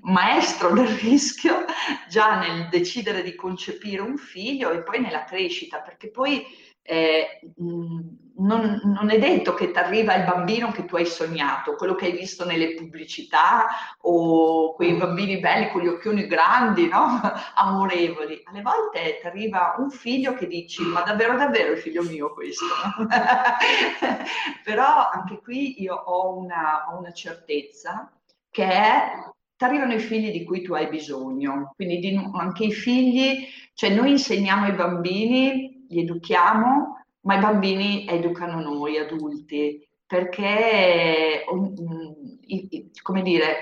maestro 0.00 0.72
del 0.72 0.88
rischio 0.88 1.64
già 2.08 2.40
nel 2.40 2.68
decidere 2.70 3.22
di 3.22 3.36
concepire 3.36 4.02
un 4.02 4.16
figlio 4.16 4.72
e 4.72 4.82
poi 4.82 5.00
nella 5.00 5.22
crescita, 5.22 5.78
perché 5.78 6.10
poi 6.10 6.44
eh, 6.86 7.40
non, 8.38 8.80
non, 8.84 9.10
è 9.10 9.18
detto 9.18 9.54
che 9.54 9.70
ti 9.70 9.78
arriva 9.78 10.14
il 10.14 10.24
bambino 10.24 10.70
che 10.70 10.84
tu 10.84 10.96
hai 10.96 11.06
sognato, 11.06 11.74
quello 11.74 11.94
che 11.94 12.06
hai 12.06 12.12
visto 12.12 12.44
nelle 12.44 12.74
pubblicità 12.74 13.66
o 14.02 14.74
quei 14.74 14.94
bambini 14.94 15.40
belli 15.40 15.70
con 15.70 15.82
gli 15.82 15.88
occhioni 15.88 16.26
grandi, 16.26 16.86
no? 16.88 17.20
amorevoli. 17.56 18.42
Alle 18.44 18.62
volte 18.62 19.18
ti 19.20 19.26
arriva 19.26 19.74
un 19.78 19.90
figlio 19.90 20.34
che 20.34 20.46
dici, 20.46 20.82
ma 20.82 21.02
davvero 21.02 21.36
davvero 21.36 21.72
è 21.72 21.76
figlio 21.76 22.02
mio 22.02 22.32
questo? 22.32 22.64
Però 24.62 25.10
anche 25.10 25.40
qui 25.42 25.82
io 25.82 25.94
ho 25.94 26.36
una, 26.36 26.86
ho 26.88 26.98
una 26.98 27.12
certezza 27.12 28.12
che 28.50 28.64
è 28.64 29.34
ti 29.56 29.64
arrivano 29.64 29.94
i 29.94 30.00
figli 30.00 30.30
di 30.30 30.44
cui 30.44 30.60
tu 30.60 30.74
hai 30.74 30.86
bisogno, 30.88 31.72
quindi 31.74 31.98
di, 31.98 32.30
anche 32.34 32.64
i 32.64 32.72
figli, 32.72 33.46
cioè 33.72 33.88
noi 33.88 34.10
insegniamo 34.10 34.66
ai 34.66 34.72
bambini 34.72 35.75
li 35.88 36.00
educhiamo, 36.00 37.04
ma 37.20 37.34
i 37.36 37.40
bambini 37.40 38.06
educano 38.06 38.60
noi 38.60 38.98
adulti, 38.98 39.86
perché, 40.06 41.44
come 43.02 43.22
dire, 43.22 43.56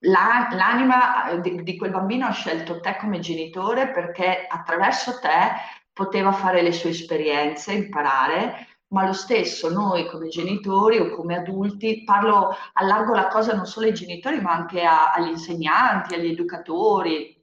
l'anima 0.00 1.40
di, 1.40 1.62
di 1.62 1.76
quel 1.76 1.90
bambino 1.90 2.26
ha 2.26 2.32
scelto 2.32 2.80
te 2.80 2.96
come 3.00 3.18
genitore 3.18 3.90
perché 3.90 4.46
attraverso 4.48 5.18
te 5.18 5.76
poteva 5.92 6.30
fare 6.30 6.62
le 6.62 6.72
sue 6.72 6.90
esperienze, 6.90 7.72
imparare, 7.72 8.68
ma 8.90 9.04
lo 9.04 9.12
stesso 9.12 9.68
noi 9.68 10.06
come 10.06 10.28
genitori 10.28 10.98
o 10.98 11.10
come 11.10 11.36
adulti, 11.36 12.04
parlo, 12.04 12.54
allargo 12.74 13.14
la 13.14 13.26
cosa 13.26 13.54
non 13.54 13.66
solo 13.66 13.86
ai 13.86 13.94
genitori 13.94 14.40
ma 14.40 14.52
anche 14.52 14.82
a, 14.84 15.10
agli 15.12 15.30
insegnanti, 15.30 16.14
agli 16.14 16.30
educatori, 16.30 17.37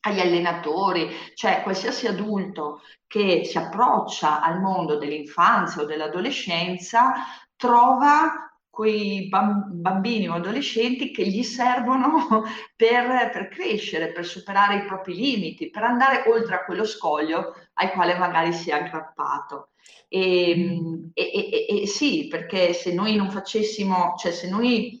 agli 0.00 0.20
allenatori, 0.20 1.08
cioè 1.34 1.62
qualsiasi 1.62 2.06
adulto 2.06 2.80
che 3.06 3.44
si 3.44 3.58
approccia 3.58 4.40
al 4.40 4.60
mondo 4.60 4.96
dell'infanzia 4.96 5.82
o 5.82 5.84
dell'adolescenza 5.84 7.12
trova 7.56 8.52
quei 8.72 9.28
bambini 9.28 10.28
o 10.30 10.32
adolescenti 10.32 11.10
che 11.10 11.26
gli 11.26 11.42
servono 11.42 12.42
per, 12.74 13.30
per, 13.30 13.48
crescere, 13.48 14.12
per 14.12 14.24
superare 14.24 14.76
i 14.76 14.86
propri 14.86 15.14
limiti, 15.14 15.68
per 15.68 15.82
andare 15.82 16.24
oltre 16.26 16.54
a 16.54 16.64
quello 16.64 16.86
scoglio 16.86 17.54
al 17.74 17.90
quale 17.90 18.16
magari 18.16 18.54
si 18.54 18.70
è 18.70 18.72
aggrappato. 18.72 19.72
E, 20.08 20.54
mm. 20.56 21.10
e, 21.12 21.66
e, 21.68 21.82
e 21.82 21.86
sì, 21.86 22.28
perché 22.28 22.72
se 22.72 22.94
noi 22.94 23.14
non 23.14 23.30
facessimo, 23.30 24.14
cioè 24.16 24.32
se 24.32 24.48
noi, 24.48 24.98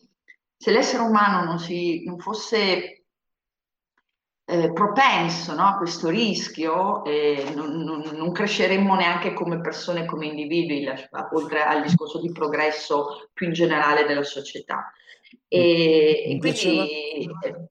se 0.54 0.70
l'essere 0.70 1.02
umano 1.02 1.42
non, 1.42 1.58
si, 1.58 2.04
non 2.04 2.18
fosse 2.18 3.01
eh, 4.44 4.72
propenso 4.72 5.54
no, 5.54 5.66
a 5.66 5.76
questo 5.76 6.08
rischio 6.08 7.04
e 7.04 7.52
non, 7.54 7.82
non, 7.82 8.02
non, 8.12 8.32
cresceremmo 8.32 8.94
neanche 8.94 9.32
come 9.32 9.60
persone, 9.60 10.04
come 10.04 10.26
individui, 10.26 10.86
oltre 11.32 11.62
al 11.62 11.82
discorso 11.82 12.20
di 12.20 12.32
progresso 12.32 13.28
più 13.32 13.46
in 13.46 13.52
generale 13.52 14.04
della 14.04 14.24
società. 14.24 14.92
E, 15.48 16.24
mi, 16.28 16.38
piaceva, 16.38 16.84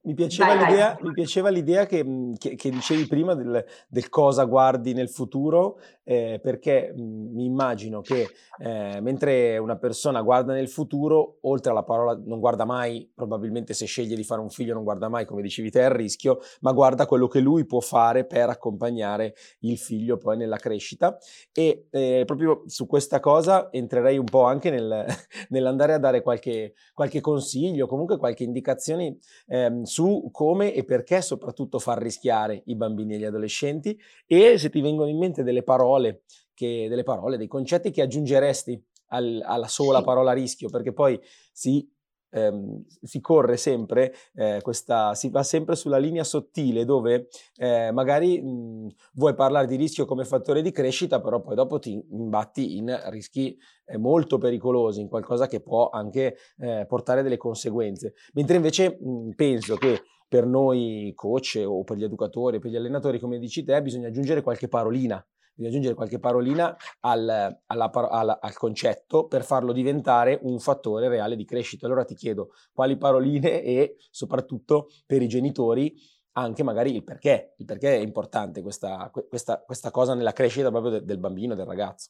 mi, 0.02 0.14
piaceva 0.14 0.56
vai, 0.56 0.76
vai. 0.76 0.96
mi, 1.02 1.14
piaceva, 1.14 1.50
l'idea, 1.50 1.86
che, 1.86 2.06
che, 2.38 2.56
che 2.56 2.70
dicevi 2.70 3.08
prima 3.08 3.34
del, 3.34 3.66
del, 3.88 4.10
cosa 4.10 4.44
guardi 4.44 4.94
nel 4.94 5.10
futuro, 5.10 5.80
eh, 6.04 6.40
perché 6.42 6.94
mh, 6.96 7.02
mi 7.02 7.46
immagino 7.46 8.02
che 8.02 8.30
eh, 8.60 9.00
mentre 9.02 9.58
una 9.58 9.78
persona 9.78 10.22
guarda 10.22 10.54
nel 10.54 10.70
futuro, 10.70 11.38
oltre 11.42 11.72
alla 11.72 11.84
parola 11.84 12.20
non 12.24 12.40
guarda 12.40 12.66
mai, 12.66 13.10
probabilmente 13.16 13.74
se 13.74 13.86
sceglie 13.86 14.16
di 14.16 14.24
fare 14.24 14.42
un 14.42 14.50
figlio 14.50 14.74
non 14.74 14.84
guarda 14.84 15.10
mai, 15.10 15.26
come 15.26 15.42
dicevi 15.42 15.72
te, 15.72 15.80
il 15.82 15.90
rischio, 15.90 16.40
ma 16.62 16.72
guarda 16.74 17.08
quello 17.08 17.28
che 17.28 17.40
lui 17.40 17.66
può 17.66 17.80
fare 17.80 18.26
per 18.26 18.50
accompagnare 18.50 19.34
il 19.62 19.80
figlio 19.80 20.18
poi 20.18 20.38
nella 20.38 20.58
crescita. 20.58 21.18
E 21.52 21.88
eh, 21.90 22.24
proprio 22.26 22.64
su 22.68 22.86
questa 22.86 23.20
cosa 23.20 23.70
entrerei 23.72 24.20
un 24.20 24.26
po' 24.26 24.44
anche 24.44 24.70
nel, 24.70 25.06
nell'andare 25.50 25.94
a 25.94 25.98
dare 25.98 26.22
qualche, 26.22 26.74
qualche 26.94 27.22
consiglio 27.22 27.50
consiglio, 27.52 27.88
comunque 27.88 28.18
qualche 28.18 28.44
indicazione 28.44 29.18
ehm, 29.48 29.84
su 29.84 30.30
come 30.32 30.74
e 30.74 30.86
perché 30.86 31.22
soprattutto 31.22 31.80
far 31.80 32.02
rischiare 32.02 32.62
i 32.66 32.76
bambini 32.76 33.16
e 33.16 33.18
gli 33.18 33.26
adolescenti 33.26 34.00
e 34.26 34.58
se 34.58 34.70
ti 34.70 34.80
vengono 34.80 35.10
in 35.10 35.18
mente 35.18 35.44
delle 35.44 35.64
parole, 35.64 36.24
che, 36.54 36.88
delle 36.88 37.04
parole 37.04 37.38
dei 37.38 37.48
concetti 37.48 37.92
che 37.92 38.02
aggiungeresti 38.02 38.82
al, 39.08 39.42
alla 39.46 39.68
sola 39.68 40.02
parola 40.02 40.32
rischio, 40.32 40.70
perché 40.70 40.94
poi 40.94 41.20
si 41.52 41.88
ehm, 42.32 42.84
si 43.02 43.20
corre 43.20 43.58
sempre, 43.58 44.14
eh, 44.34 44.60
questa, 44.62 45.14
si 45.14 45.30
va 45.30 45.44
sempre 45.44 45.76
sulla 45.76 45.98
linea 45.98 46.24
sottile 46.24 46.86
dove 46.86 47.28
eh, 47.58 47.92
magari 47.92 48.42
mh, 48.42 48.88
vuoi 49.14 49.36
parlare 49.36 49.68
di 49.68 49.76
rischio 49.76 50.06
come 50.06 50.26
fattore 50.26 50.62
di 50.62 50.72
crescita, 50.72 51.22
però 51.22 51.42
poi 51.42 51.56
dopo 51.56 51.80
ti 51.80 52.04
imbatti 52.12 52.78
in 52.78 53.00
rischi 53.10 53.58
eh, 53.86 53.98
molto 53.98 54.38
pericolosi, 54.38 55.02
in 55.02 55.08
qualcosa 55.08 55.48
che 55.48 55.62
può 55.62 55.90
anche 55.90 56.38
eh, 56.58 56.86
portare 56.88 57.22
delle 57.22 57.38
conseguenze. 57.38 58.14
Mentre 58.34 58.56
invece 58.56 58.98
mh, 59.00 59.32
penso 59.36 59.76
che 59.76 60.02
per 60.28 60.46
noi 60.46 61.12
coach 61.14 61.62
o 61.66 61.84
per 61.84 61.98
gli 61.98 62.04
educatori, 62.06 62.60
per 62.60 62.72
gli 62.72 62.78
allenatori, 62.78 63.20
come 63.20 63.38
dici 63.38 63.66
te, 63.66 63.82
bisogna 63.82 64.08
aggiungere 64.08 64.42
qualche 64.42 64.70
parolina 64.70 65.24
devi 65.62 65.68
aggiungere 65.68 65.94
qualche 65.94 66.20
parolina 66.20 66.76
al, 67.02 67.60
alla, 67.68 67.92
alla, 67.92 68.40
al, 68.42 68.58
concetto 68.58 69.28
per 69.28 69.44
farlo 69.44 69.72
diventare 69.72 70.40
un 70.42 70.60
fattore 70.60 71.08
reale 71.08 71.36
di 71.36 71.46
crescita. 71.46 71.86
Allora 71.86 72.04
ti 72.04 72.16
chiedo 72.16 72.54
quali 72.74 72.98
paroline 72.98 73.62
e 73.64 73.98
soprattutto 74.10 74.90
per 75.06 75.22
i 75.22 75.28
genitori 75.28 75.96
anche 76.34 76.64
magari 76.64 76.96
il 76.96 77.04
perché, 77.04 77.56
il 77.58 77.66
perché 77.66 77.96
è 77.96 78.00
importante 78.00 78.62
questa, 78.62 79.12
questa, 79.28 79.62
questa 79.62 79.92
cosa 79.92 80.14
nella 80.14 80.32
crescita 80.32 80.70
proprio 80.72 80.94
de, 80.94 81.06
del 81.06 81.18
bambino, 81.18 81.56
del 81.56 81.66
ragazzo. 81.66 82.10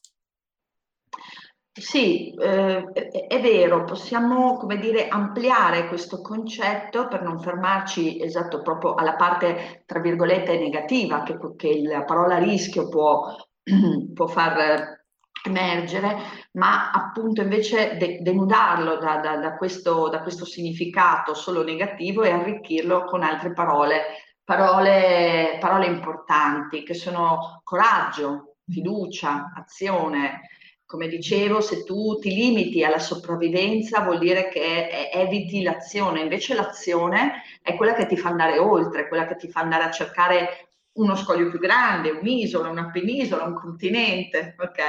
Sì, 1.74 2.34
eh, 2.34 2.92
è 3.28 3.40
vero, 3.40 3.84
possiamo, 3.84 4.58
come 4.58 4.76
dire, 4.78 5.08
ampliare 5.08 5.88
questo 5.88 6.20
concetto 6.20 7.08
per 7.08 7.22
non 7.22 7.40
fermarci 7.40 8.20
esatto 8.22 8.60
proprio 8.60 8.94
alla 8.94 9.14
parte, 9.16 9.82
tra 9.86 9.98
virgolette, 10.00 10.58
negativa 10.58 11.22
che, 11.22 11.38
che 11.56 11.80
la 11.82 12.04
parola 12.04 12.36
rischio 12.36 12.88
può, 12.90 13.34
può 14.12 14.26
far 14.26 15.00
emergere, 15.44 16.14
ma 16.52 16.90
appunto 16.90 17.40
invece 17.40 17.96
de- 17.96 18.18
denudarlo 18.20 18.98
da, 18.98 19.16
da, 19.16 19.36
da, 19.38 19.56
questo, 19.56 20.08
da 20.10 20.20
questo 20.22 20.44
significato 20.44 21.32
solo 21.34 21.64
negativo 21.64 22.22
e 22.22 22.30
arricchirlo 22.32 23.04
con 23.04 23.22
altre 23.22 23.52
parole, 23.54 24.02
parole, 24.44 25.56
parole 25.58 25.86
importanti 25.86 26.82
che 26.82 26.92
sono 26.94 27.60
coraggio, 27.64 28.56
fiducia, 28.68 29.52
azione, 29.56 30.40
come 30.92 31.08
dicevo, 31.08 31.62
se 31.62 31.84
tu 31.84 32.18
ti 32.18 32.34
limiti 32.34 32.84
alla 32.84 32.98
sopravvivenza 32.98 34.02
vuol 34.02 34.18
dire 34.18 34.50
che 34.50 35.08
eviti 35.10 35.62
l'azione, 35.62 36.20
invece 36.20 36.52
l'azione 36.54 37.44
è 37.62 37.76
quella 37.76 37.94
che 37.94 38.04
ti 38.04 38.14
fa 38.14 38.28
andare 38.28 38.58
oltre, 38.58 39.08
quella 39.08 39.26
che 39.26 39.36
ti 39.36 39.48
fa 39.48 39.60
andare 39.60 39.84
a 39.84 39.90
cercare 39.90 40.68
uno 40.96 41.16
scoglio 41.16 41.48
più 41.48 41.58
grande, 41.58 42.10
un'isola, 42.10 42.68
una 42.68 42.90
penisola, 42.90 43.44
un 43.44 43.54
continente, 43.54 44.54
ok? 44.58 44.80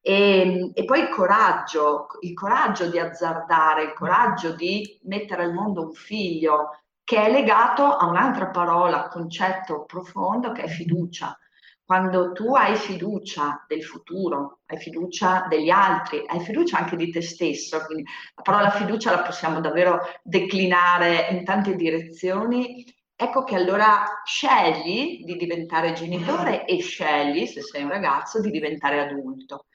E, 0.00 0.70
e, 0.72 0.84
poi 0.84 1.00
il 1.00 1.08
coraggio, 1.08 2.06
il 2.20 2.34
coraggio 2.34 2.88
di 2.88 3.00
azzardare, 3.00 3.82
il 3.82 3.92
coraggio 3.94 4.54
di 4.54 5.00
mettere 5.06 5.42
al 5.42 5.54
mondo 5.54 5.82
un 5.82 5.92
figlio 5.92 6.82
che 7.02 7.20
è 7.20 7.28
legato 7.28 7.84
a 7.84 8.06
un'altra 8.06 8.46
parola, 8.50 9.08
concetto 9.08 9.86
profondo 9.86 10.52
che 10.52 10.62
è 10.62 10.68
fiducia. 10.68 11.36
Quando 11.84 12.32
tu 12.32 12.54
hai 12.54 12.76
fiducia 12.76 13.64
del 13.68 13.82
futuro, 13.82 14.60
hai 14.66 14.78
fiducia 14.78 15.46
degli 15.48 15.68
altri, 15.68 16.22
hai 16.26 16.40
fiducia 16.40 16.78
anche 16.78 16.96
di 16.96 17.10
te 17.10 17.20
stesso, 17.20 17.84
quindi 17.84 18.04
la 18.34 18.42
parola 18.42 18.70
fiducia 18.70 19.10
la 19.10 19.22
possiamo 19.22 19.60
davvero 19.60 19.98
declinare 20.22 21.28
in 21.30 21.44
tante 21.44 21.74
direzioni, 21.74 22.84
ecco 23.14 23.44
che 23.44 23.56
allora 23.56 24.22
scegli 24.24 25.24
di 25.24 25.36
diventare 25.36 25.92
genitore 25.92 26.64
e 26.64 26.80
scegli, 26.80 27.46
se 27.46 27.60
sei 27.62 27.82
un 27.82 27.90
ragazzo, 27.90 28.40
di 28.40 28.50
diventare 28.50 29.00
adulto. 29.00 29.66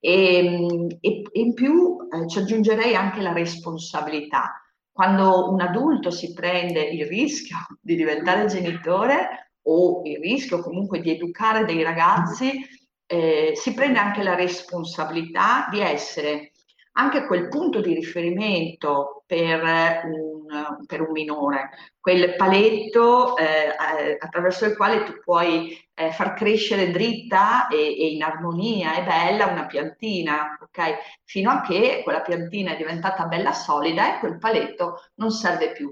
E, 0.00 0.98
e 1.00 1.22
in 1.32 1.54
più 1.54 1.96
eh, 2.10 2.28
ci 2.28 2.38
aggiungerei 2.38 2.94
anche 2.94 3.20
la 3.22 3.32
responsabilità. 3.32 4.60
Quando 4.90 5.50
un 5.50 5.60
adulto 5.60 6.10
si 6.10 6.32
prende 6.32 6.82
il 6.82 7.06
rischio 7.06 7.56
di 7.80 7.94
diventare 7.94 8.46
genitore, 8.46 9.51
o 9.62 10.02
il 10.04 10.18
rischio 10.18 10.60
comunque 10.60 11.00
di 11.00 11.10
educare 11.10 11.64
dei 11.64 11.82
ragazzi, 11.82 12.60
eh, 13.06 13.52
si 13.54 13.74
prende 13.74 13.98
anche 13.98 14.22
la 14.22 14.34
responsabilità 14.34 15.68
di 15.70 15.80
essere 15.80 16.52
anche 16.94 17.26
quel 17.26 17.48
punto 17.48 17.80
di 17.80 17.94
riferimento 17.94 19.22
per 19.26 19.62
un, 20.04 20.84
per 20.86 21.00
un 21.00 21.10
minore, 21.10 21.70
quel 21.98 22.34
paletto 22.36 23.36
eh, 23.36 23.74
attraverso 24.18 24.66
il 24.66 24.76
quale 24.76 25.04
tu 25.04 25.14
puoi 25.22 25.78
eh, 25.94 26.10
far 26.12 26.34
crescere 26.34 26.90
dritta 26.90 27.68
e, 27.68 27.76
e, 27.76 28.08
in 28.12 28.22
armonia 28.22 28.96
e 28.96 29.04
bella 29.04 29.46
una 29.46 29.66
piantina, 29.66 30.58
ok? 30.60 31.20
Fino 31.24 31.50
a 31.50 31.62
che 31.62 32.02
quella 32.02 32.20
piantina 32.20 32.72
è 32.72 32.76
diventata 32.76 33.24
bella 33.24 33.52
solida 33.52 34.16
e 34.16 34.18
quel 34.18 34.38
paletto 34.38 35.00
non 35.14 35.30
serve 35.30 35.72
più 35.72 35.90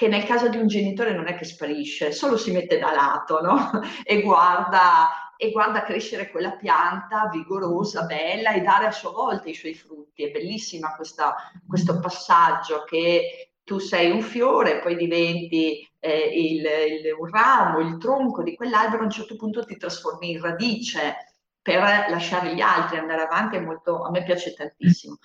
che 0.00 0.08
nel 0.08 0.24
caso 0.24 0.48
di 0.48 0.56
un 0.56 0.66
genitore 0.66 1.12
non 1.12 1.26
è 1.26 1.34
che 1.34 1.44
sparisce, 1.44 2.10
solo 2.10 2.38
si 2.38 2.52
mette 2.52 2.78
da 2.78 2.90
lato 2.90 3.42
no? 3.42 3.70
e, 4.02 4.22
guarda, 4.22 5.34
e 5.36 5.50
guarda 5.50 5.82
crescere 5.82 6.30
quella 6.30 6.52
pianta 6.52 7.28
vigorosa, 7.30 8.06
bella 8.06 8.52
e 8.52 8.62
dare 8.62 8.86
a 8.86 8.92
sua 8.92 9.10
volta 9.10 9.50
i 9.50 9.54
suoi 9.54 9.74
frutti. 9.74 10.24
È 10.24 10.30
bellissima 10.30 10.96
questa, 10.96 11.34
questo 11.68 12.00
passaggio 12.00 12.82
che 12.84 13.56
tu 13.62 13.78
sei 13.78 14.10
un 14.10 14.22
fiore, 14.22 14.80
poi 14.80 14.96
diventi 14.96 15.86
eh, 15.98 16.30
il, 16.32 16.64
il, 16.64 17.14
un 17.18 17.28
ramo, 17.28 17.80
il 17.80 17.98
tronco 17.98 18.42
di 18.42 18.56
quell'albero, 18.56 19.02
a 19.02 19.04
un 19.04 19.10
certo 19.10 19.36
punto 19.36 19.66
ti 19.66 19.76
trasformi 19.76 20.30
in 20.30 20.40
radice 20.40 21.36
per 21.60 21.82
lasciare 22.08 22.54
gli 22.54 22.62
altri, 22.62 22.96
andare 22.96 23.20
avanti, 23.20 23.56
è 23.56 23.60
molto, 23.60 24.02
a 24.02 24.10
me 24.10 24.22
piace 24.22 24.54
tantissimo. 24.54 25.18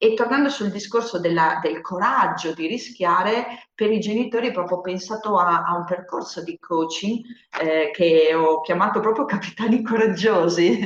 E 0.00 0.14
tornando 0.14 0.48
sul 0.48 0.70
discorso 0.70 1.18
della, 1.18 1.58
del 1.60 1.80
coraggio 1.80 2.54
di 2.54 2.68
rischiare, 2.68 3.68
per 3.74 3.90
i 3.90 3.98
genitori 3.98 4.52
proprio 4.52 4.80
pensato 4.80 5.36
a, 5.36 5.64
a 5.64 5.76
un 5.76 5.84
percorso 5.84 6.42
di 6.42 6.56
coaching 6.58 7.24
eh, 7.60 7.90
che 7.92 8.32
ho 8.32 8.60
chiamato 8.60 9.00
proprio 9.00 9.24
Capitani 9.26 9.82
Coraggiosi. 9.82 10.78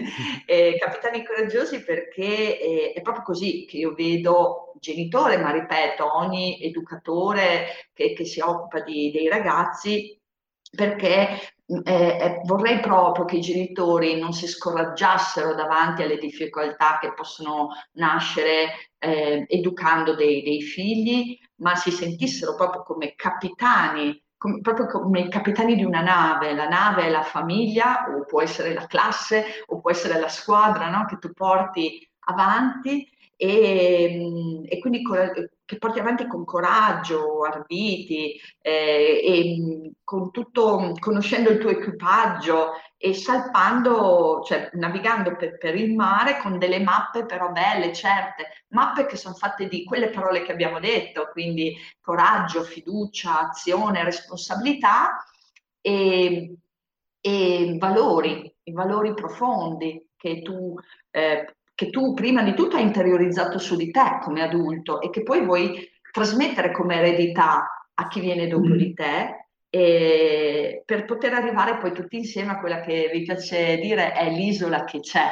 eh, 0.47 0.77
capitani 0.79 1.25
Coraggiosi 1.25 1.83
perché 1.85 2.59
eh, 2.59 2.93
è 2.95 3.03
proprio 3.03 3.25
così 3.25 3.67
che 3.67 3.77
io 3.79 3.93
vedo 3.95 4.73
genitore, 4.81 5.37
ma 5.37 5.53
ripeto, 5.53 6.17
ogni 6.17 6.63
educatore 6.63 7.89
che, 7.93 8.15
che 8.15 8.25
si 8.25 8.41
occupa 8.41 8.81
di, 8.81 9.11
dei 9.11 9.29
ragazzi 9.29 10.19
perché 10.75 11.52
eh, 11.67 11.93
eh, 11.95 12.41
vorrei 12.45 12.81
proprio 12.81 13.25
che 13.25 13.37
i 13.37 13.41
genitori 13.41 14.19
non 14.19 14.33
si 14.33 14.47
scoraggiassero 14.47 15.55
davanti 15.55 16.03
alle 16.03 16.19
difficoltà 16.19 16.99
che 17.01 17.13
possono 17.15 17.69
nascere 17.93 18.91
eh, 18.99 19.45
educando 19.49 20.15
dei, 20.15 20.43
dei, 20.43 20.61
figli, 20.61 21.39
ma 21.57 21.75
si 21.77 21.91
sentissero 21.91 22.55
proprio 22.57 22.83
come 22.83 23.15
capitani, 23.15 24.21
come, 24.37 24.61
proprio 24.61 24.87
come 24.87 25.21
i 25.21 25.29
capitani 25.31 25.77
di 25.77 25.85
una 25.85 26.03
nave. 26.03 26.53
La 26.53 26.69
nave 26.69 27.05
è 27.05 27.11
la 27.11 27.23
famiglia, 27.23 28.07
o 28.09 28.25
può 28.25 28.43
essere 28.43 28.75
la 28.75 28.87
classe, 28.87 29.65
o 29.67 29.81
può 29.81 29.91
essere 29.91 30.19
la 30.19 30.29
squadra 30.29 30.91
no? 30.91 31.07
che 31.07 31.19
tu 31.19 31.33
porti 31.33 32.07
avanti 32.27 33.09
e, 33.37 34.63
e 34.69 34.79
quindi 34.79 35.03
che 35.65 35.79
porti 35.79 36.01
avanti 36.01 36.27
con 36.27 36.45
coraggio, 36.45 37.43
arditi, 37.43 38.39
eh, 38.61 39.21
e 39.25 39.93
con 40.05 40.31
tutto, 40.31 40.95
conoscendo 40.99 41.51
il 41.51 41.59
tuo 41.59 41.71
equipaggio 41.71 42.73
e 42.97 43.15
salpando, 43.15 44.43
cioè 44.45 44.71
navigando 44.75 45.35
per, 45.37 45.59
per, 45.59 45.75
il 45.75 45.95
mare 45.95 46.39
con 46.39 46.59
delle 46.59 46.81
mappe 46.81 47.25
però 47.25 47.51
belle, 47.51 47.93
certe, 47.93 48.65
mappe 48.69 49.07
che 49.07 49.17
sono 49.17 49.35
fatte 49.35 49.69
di 49.69 49.85
quelle 49.85 50.11
parole 50.11 50.43
che 50.43 50.53
abbiamo 50.53 50.79
detto, 50.79 51.29
quindi 51.33 51.77
coraggio, 52.01 52.63
fiducia, 52.63 53.49
azione, 53.49 54.05
responsabilità 54.05 55.25
e, 55.81 56.55
e 57.21 57.77
valori, 57.79 58.55
i 58.65 58.73
valori 58.73 59.15
profondi 59.15 60.11
che 60.17 60.43
tu 60.43 60.75
eh, 61.11 61.57
che 61.83 61.91
tu 61.91 62.15
prima 62.15 62.43
di 62.43 62.55
tutto 62.55 62.77
hai 62.77 62.83
interiorizzato 62.83 63.59
su 63.59 63.75
di 63.75 63.91
te 63.91 64.21
come 64.23 64.43
adulto 64.43 65.01
e 65.01 65.11
che 65.11 65.25
poi 65.25 65.45
vuoi 65.45 65.91
trasmettere 66.13 66.71
come 66.71 66.97
eredità 66.97 67.89
a 67.93 68.09
chi 68.09 68.21
viene 68.21 68.47
dopo 68.47 68.69
mm. 68.69 68.77
di 68.77 68.95
te 68.95 69.47
e 69.69 70.83
per 70.85 71.05
poter 71.07 71.33
arrivare 71.33 71.79
poi 71.79 71.93
tutti 71.93 72.17
insieme 72.17 72.53
a 72.53 72.61
quella 72.61 72.81
che 72.81 73.11
vi 73.13 73.23
piace 73.23 73.79
dire 73.79 74.13
è 74.13 74.31
l'isola 74.31 74.85
che 74.85 75.01
c'è, 75.01 75.29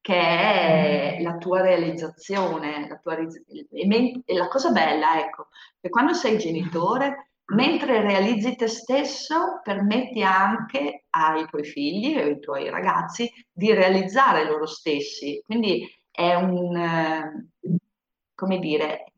che 0.00 0.14
è 0.14 1.16
mm. 1.18 1.24
la 1.24 1.36
tua 1.38 1.60
realizzazione. 1.62 2.86
La 2.88 3.00
tua, 3.02 3.16
e 3.16 4.36
la 4.36 4.48
cosa 4.48 4.70
bella, 4.70 5.18
ecco, 5.18 5.48
che 5.80 5.88
quando 5.88 6.12
sei 6.12 6.38
genitore 6.38 7.29
mentre 7.50 8.00
realizzi 8.02 8.56
te 8.56 8.66
stesso, 8.66 9.60
permetti 9.62 10.22
anche 10.22 11.04
ai 11.10 11.46
tuoi 11.46 11.64
figli 11.64 12.16
e 12.16 12.22
ai 12.22 12.38
tuoi 12.40 12.68
ragazzi 12.68 13.30
di 13.50 13.72
realizzare 13.72 14.44
loro 14.44 14.66
stessi. 14.66 15.42
Quindi 15.44 15.86
è 16.10 16.34
un, 16.34 16.76
eh, 16.76 17.48
come 18.34 18.58
dire, 18.58 19.10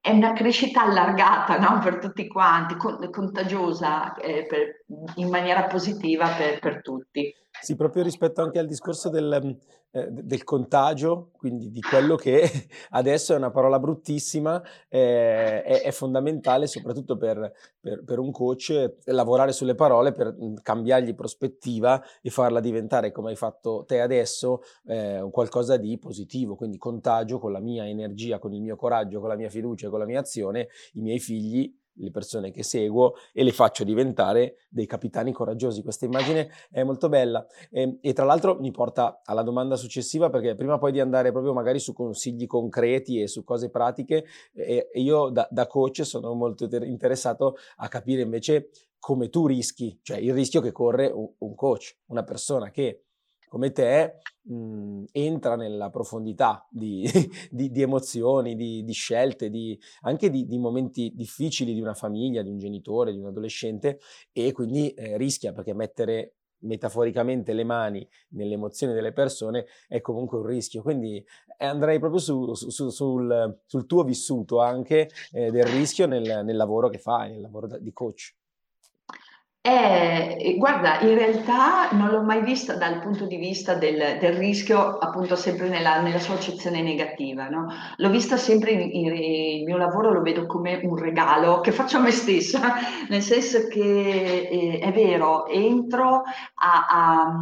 è 0.00 0.10
una 0.12 0.32
crescita 0.32 0.82
allargata 0.82 1.58
no? 1.58 1.78
per 1.82 1.98
tutti 1.98 2.26
quanti, 2.26 2.76
contagiosa 2.76 4.14
eh, 4.14 4.46
per, 4.46 4.84
in 5.16 5.28
maniera 5.28 5.64
positiva 5.64 6.28
per, 6.28 6.58
per 6.58 6.80
tutti. 6.82 7.34
Sì, 7.62 7.76
proprio 7.76 8.02
rispetto 8.02 8.42
anche 8.42 8.58
al 8.58 8.66
discorso 8.66 9.10
del, 9.10 9.58
eh, 9.92 10.06
del, 10.10 10.44
contagio, 10.44 11.30
quindi 11.36 11.70
di 11.70 11.80
quello 11.80 12.14
che 12.14 12.42
adesso 12.90 13.34
è 13.34 13.36
una 13.36 13.50
parola 13.50 13.78
bruttissima, 13.78 14.62
eh, 14.88 15.62
è, 15.62 15.82
è, 15.82 15.90
fondamentale 15.90 16.66
soprattutto 16.66 17.16
per, 17.16 17.52
per, 17.78 18.02
per, 18.04 18.18
un 18.18 18.30
coach 18.30 18.94
lavorare 19.06 19.52
sulle 19.52 19.74
parole 19.74 20.12
per 20.12 20.32
mm, 20.32 20.54
cambiargli 20.62 21.14
prospettiva 21.14 22.02
e 22.22 22.30
farla 22.30 22.60
diventare, 22.60 23.12
come 23.12 23.30
hai 23.30 23.36
fatto 23.36 23.84
te 23.86 24.00
adesso, 24.00 24.62
eh, 24.86 25.28
qualcosa 25.30 25.76
di 25.76 25.98
positivo. 25.98 26.56
Quindi 26.56 26.78
contagio 26.78 27.38
con 27.38 27.52
la 27.52 27.60
mia 27.60 27.86
energia, 27.86 28.38
con 28.38 28.54
il 28.54 28.62
mio 28.62 28.76
coraggio, 28.76 29.20
con 29.20 29.28
la 29.28 29.36
mia 29.36 29.50
fiducia, 29.50 29.90
con 29.90 29.98
la 29.98 30.06
mia 30.06 30.20
azione, 30.20 30.68
i 30.92 31.00
miei 31.00 31.18
figli 31.18 31.76
le 31.94 32.10
persone 32.10 32.50
che 32.50 32.62
seguo 32.62 33.14
e 33.32 33.42
le 33.42 33.52
faccio 33.52 33.84
diventare 33.84 34.56
dei 34.68 34.86
capitani 34.86 35.32
coraggiosi. 35.32 35.82
Questa 35.82 36.04
immagine 36.04 36.50
è 36.70 36.82
molto 36.82 37.08
bella 37.08 37.46
e, 37.70 37.82
ehm, 37.82 37.98
e, 38.00 38.12
tra 38.12 38.24
l'altro 38.24 38.58
mi 38.60 38.70
porta 38.70 39.22
alla 39.24 39.42
domanda 39.42 39.76
successiva 39.76 40.30
perché 40.30 40.54
prima 40.54 40.78
poi 40.78 40.92
di 40.92 41.00
andare 41.00 41.32
proprio 41.32 41.52
magari 41.52 41.78
su 41.78 41.92
consigli 41.92 42.46
concreti 42.46 43.20
e 43.20 43.28
su 43.28 43.44
cose 43.44 43.70
pratiche, 43.70 44.24
eh, 44.54 44.90
io 44.94 45.28
da, 45.30 45.46
da 45.50 45.66
coach 45.66 46.04
sono 46.04 46.32
molto 46.34 46.68
interessato 46.82 47.56
a 47.76 47.88
capire 47.88 48.22
invece 48.22 48.70
come 48.98 49.30
tu 49.30 49.46
rischi, 49.46 49.98
cioè 50.02 50.18
il 50.18 50.34
rischio 50.34 50.60
che 50.60 50.72
corre 50.72 51.06
un, 51.06 51.28
un 51.38 51.54
coach, 51.54 51.96
una 52.06 52.22
persona 52.22 52.70
che 52.70 53.04
come 53.50 53.72
te 53.72 54.18
mh, 54.42 54.54
mhmm, 54.54 55.04
entra 55.10 55.56
nella 55.56 55.90
profondità 55.90 56.66
di, 56.70 57.02
di, 57.50 57.70
di 57.70 57.82
emozioni, 57.82 58.54
di, 58.54 58.84
di 58.84 58.92
scelte, 58.92 59.50
anche 60.02 60.30
di, 60.30 60.58
momenti 60.58 61.12
difficili 61.14 61.74
di 61.74 61.80
una 61.80 61.94
famiglia, 61.94 62.42
di 62.42 62.48
un 62.48 62.58
genitore, 62.58 63.10
di 63.10 63.18
un 63.18 63.26
adolescente 63.26 63.98
e 64.32 64.52
quindi 64.52 64.90
eh, 64.90 65.16
rischia 65.16 65.52
perché 65.52 65.74
mettere 65.74 66.36
metaforicamente 66.60 67.52
le 67.52 67.64
mani 67.64 68.06
nelle 68.30 68.54
emozioni 68.54 68.92
delle 68.92 69.12
persone 69.12 69.66
è 69.88 70.00
comunque 70.00 70.38
un 70.38 70.46
rischio. 70.46 70.82
Quindi 70.82 71.16
eh, 71.56 71.64
andrei 71.64 71.98
proprio 71.98 72.20
su, 72.20 72.54
su, 72.54 72.70
su, 72.70 72.88
sul, 72.90 73.62
sul, 73.66 73.86
tuo 73.86 74.04
vissuto 74.04 74.60
anche 74.60 75.08
eh, 75.32 75.50
del 75.50 75.64
rischio 75.64 76.06
nel, 76.06 76.44
nel, 76.44 76.56
lavoro 76.56 76.88
che 76.88 76.98
fai, 76.98 77.32
nel 77.32 77.40
lavoro 77.40 77.66
di 77.78 77.92
coach. 77.92 78.32
Eh, 79.62 80.54
guarda, 80.56 81.00
in 81.00 81.14
realtà 81.14 81.90
non 81.92 82.08
l'ho 82.08 82.22
mai 82.22 82.42
vista 82.42 82.76
dal 82.76 83.00
punto 83.00 83.26
di 83.26 83.36
vista 83.36 83.74
del, 83.74 84.16
del 84.18 84.32
rischio, 84.32 84.96
appunto 84.96 85.36
sempre 85.36 85.68
nella, 85.68 86.00
nella 86.00 86.18
sua 86.18 86.36
accezione 86.36 86.80
negativa, 86.80 87.46
no? 87.50 87.68
L'ho 87.96 88.08
vista 88.08 88.38
sempre, 88.38 88.70
in, 88.70 88.80
in, 88.90 89.14
il 89.14 89.64
mio 89.64 89.76
lavoro 89.76 90.12
lo 90.12 90.22
vedo 90.22 90.46
come 90.46 90.80
un 90.82 90.96
regalo 90.96 91.60
che 91.60 91.72
faccio 91.72 91.98
a 91.98 92.00
me 92.00 92.10
stessa, 92.10 92.74
nel 93.10 93.20
senso 93.20 93.68
che 93.68 94.48
eh, 94.50 94.78
è 94.78 94.92
vero, 94.92 95.46
entro 95.46 96.22
a, 96.54 96.86
a 96.88 97.34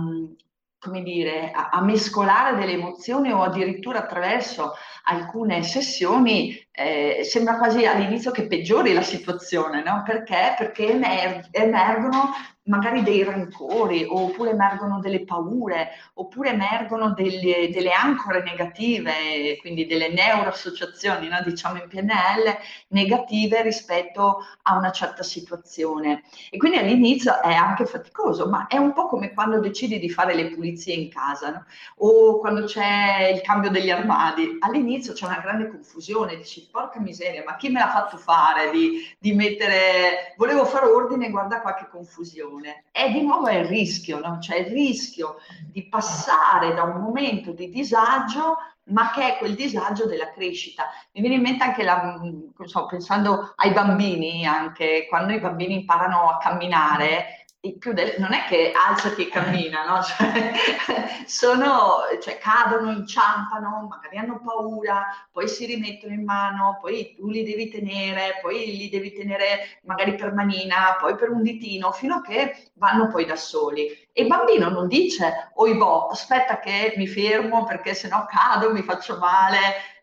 come 0.80 1.02
dire, 1.02 1.52
a, 1.52 1.68
a, 1.70 1.82
mescolare 1.82 2.56
delle 2.56 2.72
emozioni 2.72 3.32
o 3.32 3.42
addirittura 3.42 4.00
attraverso 4.00 4.72
alcune 5.04 5.62
sessioni 5.62 6.67
eh, 6.78 7.24
sembra 7.24 7.56
quasi 7.56 7.84
all'inizio 7.86 8.30
che 8.30 8.46
peggiori 8.46 8.92
la 8.92 9.02
situazione, 9.02 9.82
no? 9.82 10.02
Perché? 10.06 10.54
Perché 10.56 10.90
emer- 10.90 11.48
emergono 11.50 12.30
magari 12.68 13.02
dei 13.02 13.24
rancori, 13.24 14.06
oppure 14.08 14.50
emergono 14.50 15.00
delle 15.00 15.24
paure, 15.24 15.90
oppure 16.14 16.50
emergono 16.50 17.12
delle, 17.12 17.70
delle 17.70 17.92
ancore 17.92 18.42
negative, 18.42 19.56
quindi 19.60 19.86
delle 19.86 20.10
neuroassociazioni, 20.10 21.28
no? 21.28 21.40
diciamo 21.44 21.82
in 21.82 21.88
PNL, 21.88 22.56
negative 22.88 23.62
rispetto 23.62 24.44
a 24.62 24.76
una 24.76 24.90
certa 24.92 25.22
situazione. 25.22 26.22
E 26.50 26.58
quindi 26.58 26.78
all'inizio 26.78 27.40
è 27.42 27.54
anche 27.54 27.86
faticoso, 27.86 28.48
ma 28.48 28.66
è 28.66 28.76
un 28.76 28.92
po' 28.92 29.06
come 29.06 29.32
quando 29.32 29.58
decidi 29.60 29.98
di 29.98 30.10
fare 30.10 30.34
le 30.34 30.48
pulizie 30.48 30.94
in 30.94 31.10
casa, 31.10 31.50
no? 31.50 31.64
o 31.96 32.38
quando 32.38 32.64
c'è 32.64 33.30
il 33.34 33.40
cambio 33.40 33.70
degli 33.70 33.90
armadi. 33.90 34.58
All'inizio 34.60 35.14
c'è 35.14 35.26
una 35.26 35.40
grande 35.40 35.68
confusione, 35.68 36.36
dici 36.36 36.67
porca 36.70 37.00
miseria, 37.00 37.42
ma 37.44 37.56
chi 37.56 37.68
me 37.68 37.80
l'ha 37.80 37.90
fatto 37.90 38.16
fare 38.16 38.70
di, 38.70 39.00
di 39.18 39.32
mettere, 39.32 40.34
volevo 40.36 40.64
fare 40.64 40.86
ordine, 40.86 41.30
guarda 41.30 41.60
qua 41.60 41.74
che 41.74 41.88
confusione. 41.88 42.84
E 42.92 43.10
di 43.10 43.22
nuovo 43.22 43.46
è 43.46 43.56
il 43.56 43.66
rischio, 43.66 44.18
no? 44.20 44.38
cioè 44.40 44.58
il 44.58 44.72
rischio 44.72 45.36
di 45.70 45.88
passare 45.88 46.74
da 46.74 46.82
un 46.82 47.00
momento 47.00 47.52
di 47.52 47.68
disagio 47.68 48.56
ma 48.90 49.10
che 49.10 49.34
è 49.34 49.38
quel 49.38 49.54
disagio 49.54 50.06
della 50.06 50.30
crescita. 50.30 50.84
Mi 51.12 51.20
viene 51.20 51.36
in 51.36 51.42
mente 51.42 51.64
anche 51.64 51.82
la, 51.82 52.18
so, 52.64 52.86
pensando 52.86 53.52
ai 53.56 53.72
bambini, 53.72 54.46
anche 54.46 55.06
quando 55.08 55.32
i 55.32 55.40
bambini 55.40 55.74
imparano 55.74 56.30
a 56.30 56.38
camminare, 56.38 57.46
del, 57.76 58.14
non 58.18 58.32
è 58.32 58.44
che 58.46 58.72
alzati 58.72 59.26
e 59.26 59.28
cammina, 59.28 59.86
no? 59.86 60.02
Cioè, 60.02 60.52
sono, 61.26 61.98
cioè, 62.22 62.38
cadono, 62.38 62.92
inciampano, 62.92 63.86
magari 63.88 64.16
hanno 64.16 64.40
paura, 64.44 65.06
poi 65.30 65.48
si 65.48 65.66
rimettono 65.66 66.12
in 66.12 66.24
mano, 66.24 66.78
poi 66.80 67.14
tu 67.14 67.28
li 67.28 67.44
devi 67.44 67.68
tenere, 67.68 68.38
poi 68.40 68.76
li 68.76 68.88
devi 68.88 69.12
tenere 69.12 69.80
magari 69.82 70.14
per 70.14 70.32
manina, 70.32 70.96
poi 70.98 71.16
per 71.16 71.30
un 71.30 71.42
ditino, 71.42 71.92
fino 71.92 72.16
a 72.16 72.22
che 72.22 72.70
vanno 72.74 73.08
poi 73.08 73.24
da 73.24 73.36
soli. 73.36 73.86
E 74.12 74.22
il 74.22 74.28
bambino 74.28 74.68
non 74.68 74.88
dice, 74.88 75.50
oi 75.54 75.76
boh, 75.76 76.06
aspetta 76.06 76.58
che 76.58 76.94
mi 76.96 77.06
fermo 77.06 77.64
perché 77.64 77.94
sennò 77.94 78.26
cado, 78.26 78.72
mi 78.72 78.82
faccio 78.82 79.18
male. 79.18 79.58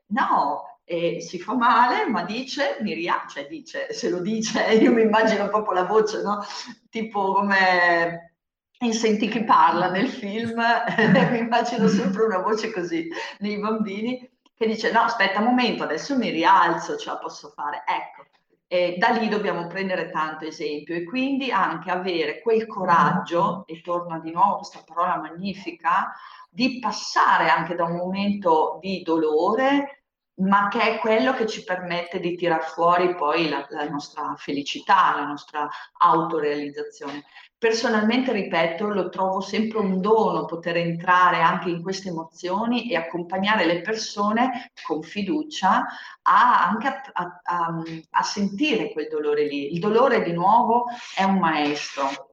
No, 0.07 0.74
e 0.85 1.19
si 1.19 1.39
fa 1.39 1.55
male, 1.55 2.05
ma 2.07 2.23
dice, 2.23 2.77
mi 2.81 2.93
rialza, 2.93 3.39
cioè 3.41 3.47
dice, 3.47 3.91
se 3.91 4.09
lo 4.09 4.19
dice, 4.19 4.61
io 4.79 4.93
mi 4.93 5.01
immagino 5.01 5.49
proprio 5.49 5.73
la 5.73 5.85
voce, 5.85 6.21
no? 6.21 6.45
Tipo 6.89 7.33
come 7.33 8.31
in 8.79 8.93
Senti 8.93 9.27
chi 9.27 9.43
parla 9.43 9.89
nel 9.89 10.07
film, 10.07 10.61
mi 11.31 11.39
immagino 11.39 11.87
sempre 11.87 12.23
una 12.23 12.39
voce 12.39 12.71
così 12.71 13.09
nei 13.39 13.59
bambini 13.59 14.29
che 14.55 14.67
dice 14.67 14.91
no, 14.91 15.01
aspetta 15.01 15.39
un 15.39 15.45
momento, 15.45 15.83
adesso 15.83 16.15
mi 16.17 16.29
rialzo, 16.29 16.97
ce 16.97 17.09
la 17.09 17.17
posso 17.17 17.49
fare. 17.49 17.83
Ecco, 17.85 18.29
e 18.67 18.95
da 18.97 19.09
lì 19.09 19.27
dobbiamo 19.27 19.67
prendere 19.67 20.09
tanto 20.11 20.45
esempio 20.45 20.95
e 20.95 21.03
quindi 21.03 21.51
anche 21.51 21.91
avere 21.91 22.41
quel 22.41 22.65
coraggio, 22.67 23.65
e 23.67 23.81
torna 23.81 24.19
di 24.19 24.31
nuovo 24.31 24.57
questa 24.57 24.83
parola 24.85 25.17
magnifica, 25.17 26.13
di 26.49 26.79
passare 26.79 27.49
anche 27.49 27.75
da 27.75 27.85
un 27.85 27.95
momento 27.95 28.77
di 28.81 29.01
dolore 29.01 30.04
ma 30.37 30.67
che 30.67 30.81
è 30.81 30.99
quello 30.99 31.33
che 31.33 31.45
ci 31.45 31.63
permette 31.63 32.19
di 32.19 32.35
tirar 32.35 32.63
fuori 32.63 33.15
poi 33.15 33.47
la, 33.49 33.65
la 33.69 33.87
nostra 33.87 34.33
felicità, 34.37 35.13
la 35.15 35.25
nostra 35.25 35.69
autorealizzazione. 35.97 37.23
Personalmente, 37.57 38.33
ripeto, 38.33 38.89
lo 38.89 39.09
trovo 39.09 39.39
sempre 39.39 39.79
un 39.79 40.01
dono 40.01 40.45
poter 40.45 40.75
entrare 40.75 41.41
anche 41.41 41.69
in 41.69 41.81
queste 41.81 42.09
emozioni 42.09 42.91
e 42.91 42.97
accompagnare 42.97 43.65
le 43.65 43.81
persone 43.81 44.71
con 44.83 45.01
fiducia 45.01 45.85
a, 46.21 46.67
anche 46.67 46.87
a, 46.87 47.41
a, 47.43 47.81
a 48.09 48.23
sentire 48.23 48.91
quel 48.91 49.07
dolore 49.07 49.47
lì. 49.47 49.73
Il 49.73 49.79
dolore, 49.79 50.21
di 50.21 50.33
nuovo, 50.33 50.85
è 51.15 51.23
un 51.23 51.39
maestro 51.39 52.24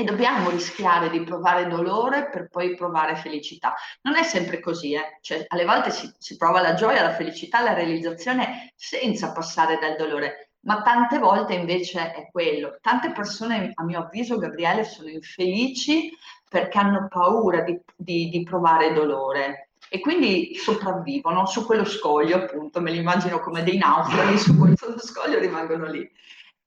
e 0.00 0.04
dobbiamo 0.04 0.48
rischiare 0.48 1.10
di 1.10 1.22
provare 1.22 1.68
dolore 1.68 2.30
per 2.30 2.48
poi 2.48 2.74
provare 2.74 3.16
felicità. 3.16 3.74
Non 4.02 4.16
è 4.16 4.22
sempre 4.22 4.58
così, 4.58 4.94
eh? 4.94 5.18
cioè, 5.20 5.44
alle 5.48 5.66
volte 5.66 5.90
si, 5.90 6.10
si 6.18 6.36
prova 6.36 6.62
la 6.62 6.72
gioia, 6.72 7.02
la 7.02 7.14
felicità, 7.14 7.60
la 7.62 7.74
realizzazione 7.74 8.72
senza 8.76 9.32
passare 9.32 9.78
dal 9.78 9.96
dolore, 9.96 10.52
ma 10.60 10.80
tante 10.80 11.18
volte 11.18 11.52
invece 11.52 12.12
è 12.12 12.28
quello. 12.30 12.78
Tante 12.80 13.12
persone, 13.12 13.72
a 13.74 13.84
mio 13.84 14.00
avviso, 14.00 14.38
Gabriele, 14.38 14.84
sono 14.84 15.10
infelici 15.10 16.10
perché 16.48 16.78
hanno 16.78 17.06
paura 17.08 17.60
di, 17.60 17.78
di, 17.94 18.30
di 18.30 18.42
provare 18.42 18.94
dolore 18.94 19.68
e 19.90 20.00
quindi 20.00 20.54
sopravvivono 20.54 21.44
su 21.46 21.66
quello 21.66 21.84
scoglio, 21.84 22.36
appunto, 22.36 22.80
me 22.80 22.90
li 22.90 22.98
immagino 22.98 23.40
come 23.40 23.62
dei 23.62 23.76
naufraghi, 23.76 24.38
su 24.38 24.56
quello 24.56 24.76
scoglio 24.98 25.38
rimangono 25.38 25.86
lì. 25.86 26.08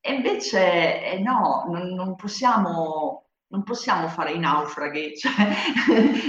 E 0.05 0.15
invece 0.15 1.01
eh, 1.01 1.19
no, 1.19 1.63
non, 1.69 1.93
non, 1.93 2.15
possiamo, 2.15 3.22
non, 3.53 3.63
possiamo, 3.63 4.07
fare 4.07 4.31
i 4.31 4.39
naufraghi, 4.39 5.15
cioè, 5.17 5.31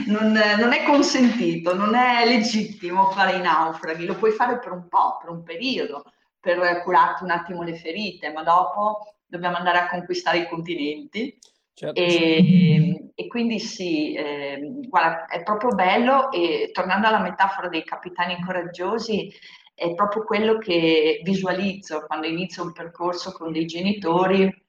non, 0.07 0.33
non, 0.33 0.73
è 0.73 0.85
consentito, 0.85 1.75
non 1.75 1.95
è 1.95 2.27
legittimo 2.27 3.11
fare 3.11 3.39
i 3.39 3.41
naufraghi, 3.41 4.05
lo 4.05 4.15
puoi 4.15 4.33
fare 4.33 4.59
per 4.59 4.73
un 4.73 4.87
po', 4.89 5.17
per 5.21 5.31
un 5.31 5.43
periodo, 5.43 6.05
per 6.39 6.83
curarti 6.83 7.25
un 7.25 7.31
attimo 7.31 7.63
le 7.63 7.77
ferite, 7.77 8.31
ma 8.31 8.43
dopo 8.43 9.17
dobbiamo 9.27 9.57
andare 9.57 9.79
a 9.79 9.89
conquistare 9.89 10.39
i 10.39 10.49
continenti. 10.49 11.37
Certo. 11.77 12.01
E, 12.01 13.11
e, 13.15 13.27
quindi 13.27 13.59
sì, 13.59 14.15
eh, 14.15 14.61
guarda, 14.87 15.27
è 15.27 15.43
proprio 15.43 15.71
bello 15.71 16.31
e 16.31 16.71
tornando 16.73 17.09
alla 17.09 17.19
metafora 17.19 17.69
dei 17.69 17.83
capitani 17.83 18.41
coraggiosi, 18.45 19.33
è 19.75 19.93
proprio 19.95 20.23
quello 20.23 20.59
che 20.59 21.21
visualizzo 21.25 22.05
quando 22.07 22.29
inizio 22.29 22.63
un 22.63 22.73
percorso 22.73 23.33
con 23.33 23.51
dei 23.51 23.65
genitori, 23.65 24.64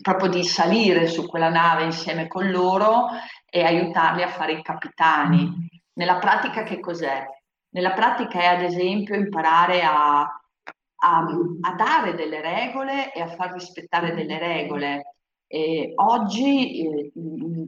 proprio 0.00 0.30
di 0.30 0.44
salire 0.44 1.06
su 1.06 1.26
quella 1.26 1.48
nave 1.50 1.84
insieme 1.84 2.26
con 2.26 2.50
loro 2.50 3.08
e 3.48 3.62
aiutarli 3.62 4.22
a 4.22 4.28
fare 4.28 4.52
i 4.52 4.62
capitani. 4.62 5.68
Nella 5.94 6.18
pratica 6.18 6.62
che 6.62 6.80
cos'è? 6.80 7.26
Nella 7.70 7.92
pratica 7.92 8.40
è 8.40 8.46
ad 8.46 8.62
esempio 8.62 9.14
imparare 9.14 9.82
a, 9.82 10.20
a, 10.20 11.18
a 11.60 11.74
dare 11.74 12.14
delle 12.14 12.40
regole 12.40 13.12
e 13.12 13.20
a 13.20 13.28
far 13.28 13.52
rispettare 13.52 14.14
delle 14.14 14.38
regole. 14.38 15.14
E 15.46 15.92
oggi 15.96 16.80
eh, 16.80 17.12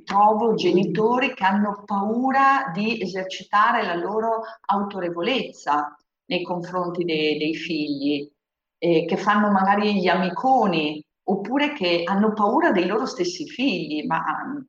trovo 0.04 0.54
genitori 0.54 1.34
che 1.34 1.44
hanno 1.44 1.82
paura 1.84 2.70
di 2.72 3.00
esercitare 3.02 3.84
la 3.84 3.96
loro 3.96 4.42
autorevolezza 4.66 5.96
nei 6.26 6.42
confronti 6.42 7.04
dei, 7.04 7.36
dei 7.38 7.54
figli, 7.54 8.30
eh, 8.78 9.04
che 9.04 9.16
fanno 9.16 9.50
magari 9.50 10.00
gli 10.00 10.06
amiconi, 10.06 11.04
oppure 11.32 11.72
che 11.72 12.02
hanno 12.04 12.32
paura 12.32 12.70
dei 12.72 12.86
loro 12.86 13.06
stessi 13.06 13.46
figli, 13.46 14.04
ma 14.06 14.64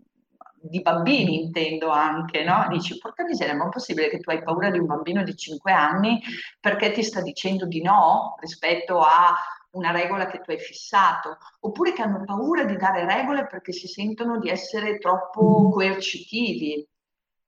di 0.65 0.81
bambini 0.81 1.43
intendo 1.43 1.89
anche, 1.89 2.43
no? 2.43 2.65
Dici, 2.69 2.97
porca 2.97 3.23
miseria, 3.25 3.53
ma 3.53 3.65
è 3.65 3.69
possibile 3.69 4.09
che 4.09 4.19
tu 4.19 4.29
hai 4.29 4.41
paura 4.41 4.69
di 4.69 4.79
un 4.79 4.85
bambino 4.85 5.23
di 5.23 5.35
5 5.35 5.71
anni 5.71 6.21
perché 6.59 6.91
ti 6.91 7.03
sta 7.03 7.21
dicendo 7.21 7.65
di 7.65 7.81
no 7.81 8.35
rispetto 8.39 8.99
a 9.01 9.35
una 9.71 9.91
regola 9.91 10.27
che 10.27 10.39
tu 10.39 10.51
hai 10.51 10.59
fissato, 10.59 11.37
oppure 11.61 11.93
che 11.93 12.01
hanno 12.01 12.23
paura 12.23 12.63
di 12.63 12.77
dare 12.77 13.05
regole 13.05 13.47
perché 13.47 13.71
si 13.71 13.87
sentono 13.87 14.39
di 14.39 14.49
essere 14.49 14.99
troppo 14.99 15.69
coercitivi. 15.69 16.87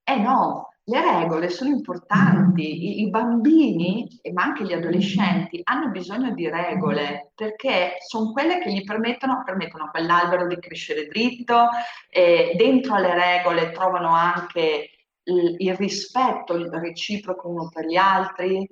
Eh 0.03 0.17
no, 0.17 0.74
le 0.87 1.19
regole 1.19 1.49
sono 1.49 1.71
importanti, 1.71 2.99
I, 2.99 3.01
i, 3.01 3.09
bambini, 3.09 4.07
ma 4.33 4.43
anche 4.43 4.63
gli 4.65 4.73
adolescenti, 4.73 5.61
hanno 5.63 5.89
bisogno 5.89 6.31
di 6.31 6.47
regole 6.47 7.31
perché 7.33 7.95
sono 8.05 8.31
quelle 8.31 8.59
che 8.59 8.71
gli 8.71 8.83
permettono, 8.83 9.41
permettono 9.43 9.85
a 9.85 9.89
quell'albero 9.89 10.47
di 10.47 10.59
crescere 10.59 11.07
dritto, 11.07 11.69
e 12.09 12.53
dentro 12.55 12.95
alle 12.95 13.15
regole 13.15 13.71
trovano 13.71 14.13
anche 14.13 14.89
il, 15.23 15.55
il 15.57 15.75
rispetto 15.75 16.53
il 16.53 16.69
reciproco 16.69 17.49
uno 17.49 17.69
per 17.73 17.85
gli 17.85 17.95
altri. 17.95 18.67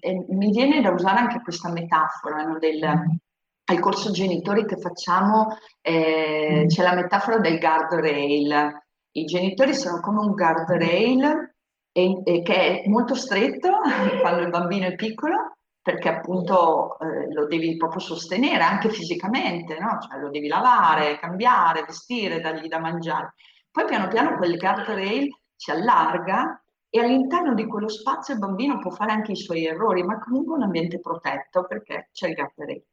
E 0.00 0.24
mi 0.28 0.50
viene 0.50 0.80
da 0.82 0.90
usare 0.90 1.18
anche 1.18 1.40
questa 1.42 1.70
metafora 1.70 2.42
no, 2.42 2.58
del, 2.58 2.82
al 2.82 3.78
corso 3.80 4.10
genitori 4.10 4.66
che 4.66 4.78
facciamo, 4.78 5.56
eh, 5.80 6.64
c'è 6.66 6.82
la 6.82 6.94
metafora 6.94 7.38
del 7.38 7.58
guardrail 7.58 8.84
i 9.20 9.24
genitori 9.24 9.74
sono 9.74 10.00
come 10.00 10.20
un 10.20 10.32
guardrail 10.32 11.54
e, 11.92 12.22
e 12.24 12.42
che 12.42 12.82
è 12.82 12.88
molto 12.88 13.14
stretto 13.14 13.70
quando 14.20 14.42
il 14.42 14.50
bambino 14.50 14.86
è 14.86 14.94
piccolo 14.94 15.56
perché 15.80 16.08
appunto 16.08 16.98
eh, 16.98 17.32
lo 17.32 17.46
devi 17.46 17.76
proprio 17.76 18.00
sostenere 18.00 18.64
anche 18.64 18.90
fisicamente, 18.90 19.78
no? 19.78 20.00
cioè, 20.00 20.18
lo 20.18 20.30
devi 20.30 20.48
lavare, 20.48 21.16
cambiare, 21.20 21.84
vestire, 21.84 22.40
dargli 22.40 22.66
da 22.66 22.80
mangiare. 22.80 23.34
Poi 23.70 23.84
piano 23.84 24.08
piano 24.08 24.36
quel 24.36 24.56
guardrail 24.56 25.32
si 25.54 25.70
allarga 25.70 26.60
e 26.88 27.00
all'interno 27.00 27.54
di 27.54 27.66
quello 27.66 27.88
spazio 27.88 28.34
il 28.34 28.40
bambino 28.40 28.80
può 28.80 28.90
fare 28.90 29.12
anche 29.12 29.30
i 29.30 29.36
suoi 29.36 29.64
errori, 29.64 30.02
ma 30.02 30.18
comunque 30.18 30.56
un 30.56 30.62
ambiente 30.62 30.98
protetto 30.98 31.66
perché 31.66 32.08
c'è 32.12 32.30
il 32.30 32.34
guardrail. 32.34 32.84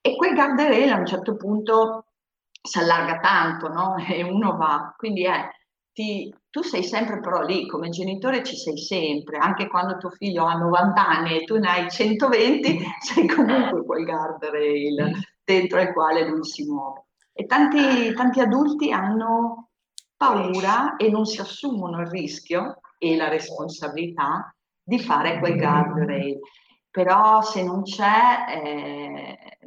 E 0.00 0.14
quel 0.14 0.34
guardrail 0.34 0.92
a 0.92 0.96
un 0.96 1.06
certo 1.06 1.34
punto 1.34 2.04
si 2.62 2.78
allarga 2.78 3.18
tanto, 3.18 3.66
no? 3.66 3.96
E 4.08 4.22
uno 4.22 4.56
va, 4.56 4.94
quindi 4.96 5.24
è 5.24 5.48
ti, 5.98 6.32
tu 6.48 6.62
sei 6.62 6.84
sempre 6.84 7.18
però 7.18 7.42
lì, 7.42 7.66
come 7.66 7.88
genitore 7.88 8.44
ci 8.44 8.56
sei 8.56 8.78
sempre, 8.78 9.38
anche 9.38 9.66
quando 9.66 9.96
tuo 9.96 10.10
figlio 10.10 10.44
ha 10.44 10.54
90 10.54 11.08
anni 11.08 11.40
e 11.40 11.44
tu 11.44 11.58
ne 11.58 11.68
hai 11.68 11.90
120, 11.90 12.78
sei 13.02 13.26
comunque 13.26 13.84
quel 13.84 14.04
guardrail 14.04 15.12
dentro 15.42 15.80
il 15.80 15.92
quale 15.92 16.28
lui 16.28 16.44
si 16.44 16.64
muove. 16.66 17.06
E 17.32 17.46
tanti, 17.46 18.12
tanti 18.14 18.38
adulti 18.38 18.92
hanno 18.92 19.70
paura 20.16 20.94
e 20.94 21.10
non 21.10 21.24
si 21.24 21.40
assumono 21.40 22.00
il 22.00 22.06
rischio 22.06 22.80
e 22.96 23.16
la 23.16 23.28
responsabilità 23.28 24.54
di 24.80 25.00
fare 25.00 25.40
quel 25.40 25.58
guardrail. 25.58 26.38
Però 26.92 27.42
se 27.42 27.64
non 27.64 27.82
c'è 27.82 28.44
eh, 28.62 29.58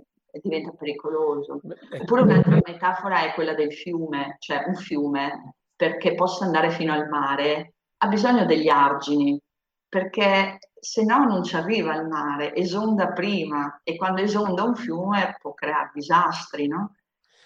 diventa 0.41 0.71
pericoloso. 0.71 1.59
Oppure 1.99 2.21
un'altra 2.21 2.57
metafora 2.65 3.25
è 3.25 3.33
quella 3.33 3.53
del 3.53 3.73
fiume, 3.73 4.37
cioè 4.39 4.63
un 4.65 4.75
fiume 4.75 5.55
perché 5.81 6.13
possa 6.13 6.45
andare 6.45 6.69
fino 6.69 6.93
al 6.93 7.09
mare, 7.09 7.73
ha 7.97 8.07
bisogno 8.07 8.45
degli 8.45 8.69
argini, 8.69 9.41
perché 9.89 10.59
se 10.79 11.03
no 11.03 11.23
non 11.25 11.43
ci 11.43 11.55
arriva 11.55 11.91
al 11.91 12.07
mare, 12.07 12.53
esonda 12.53 13.13
prima 13.13 13.81
e 13.83 13.95
quando 13.95 14.21
esonda 14.21 14.61
un 14.61 14.75
fiume 14.75 15.37
può 15.41 15.55
creare 15.55 15.89
disastri, 15.91 16.67
no? 16.67 16.97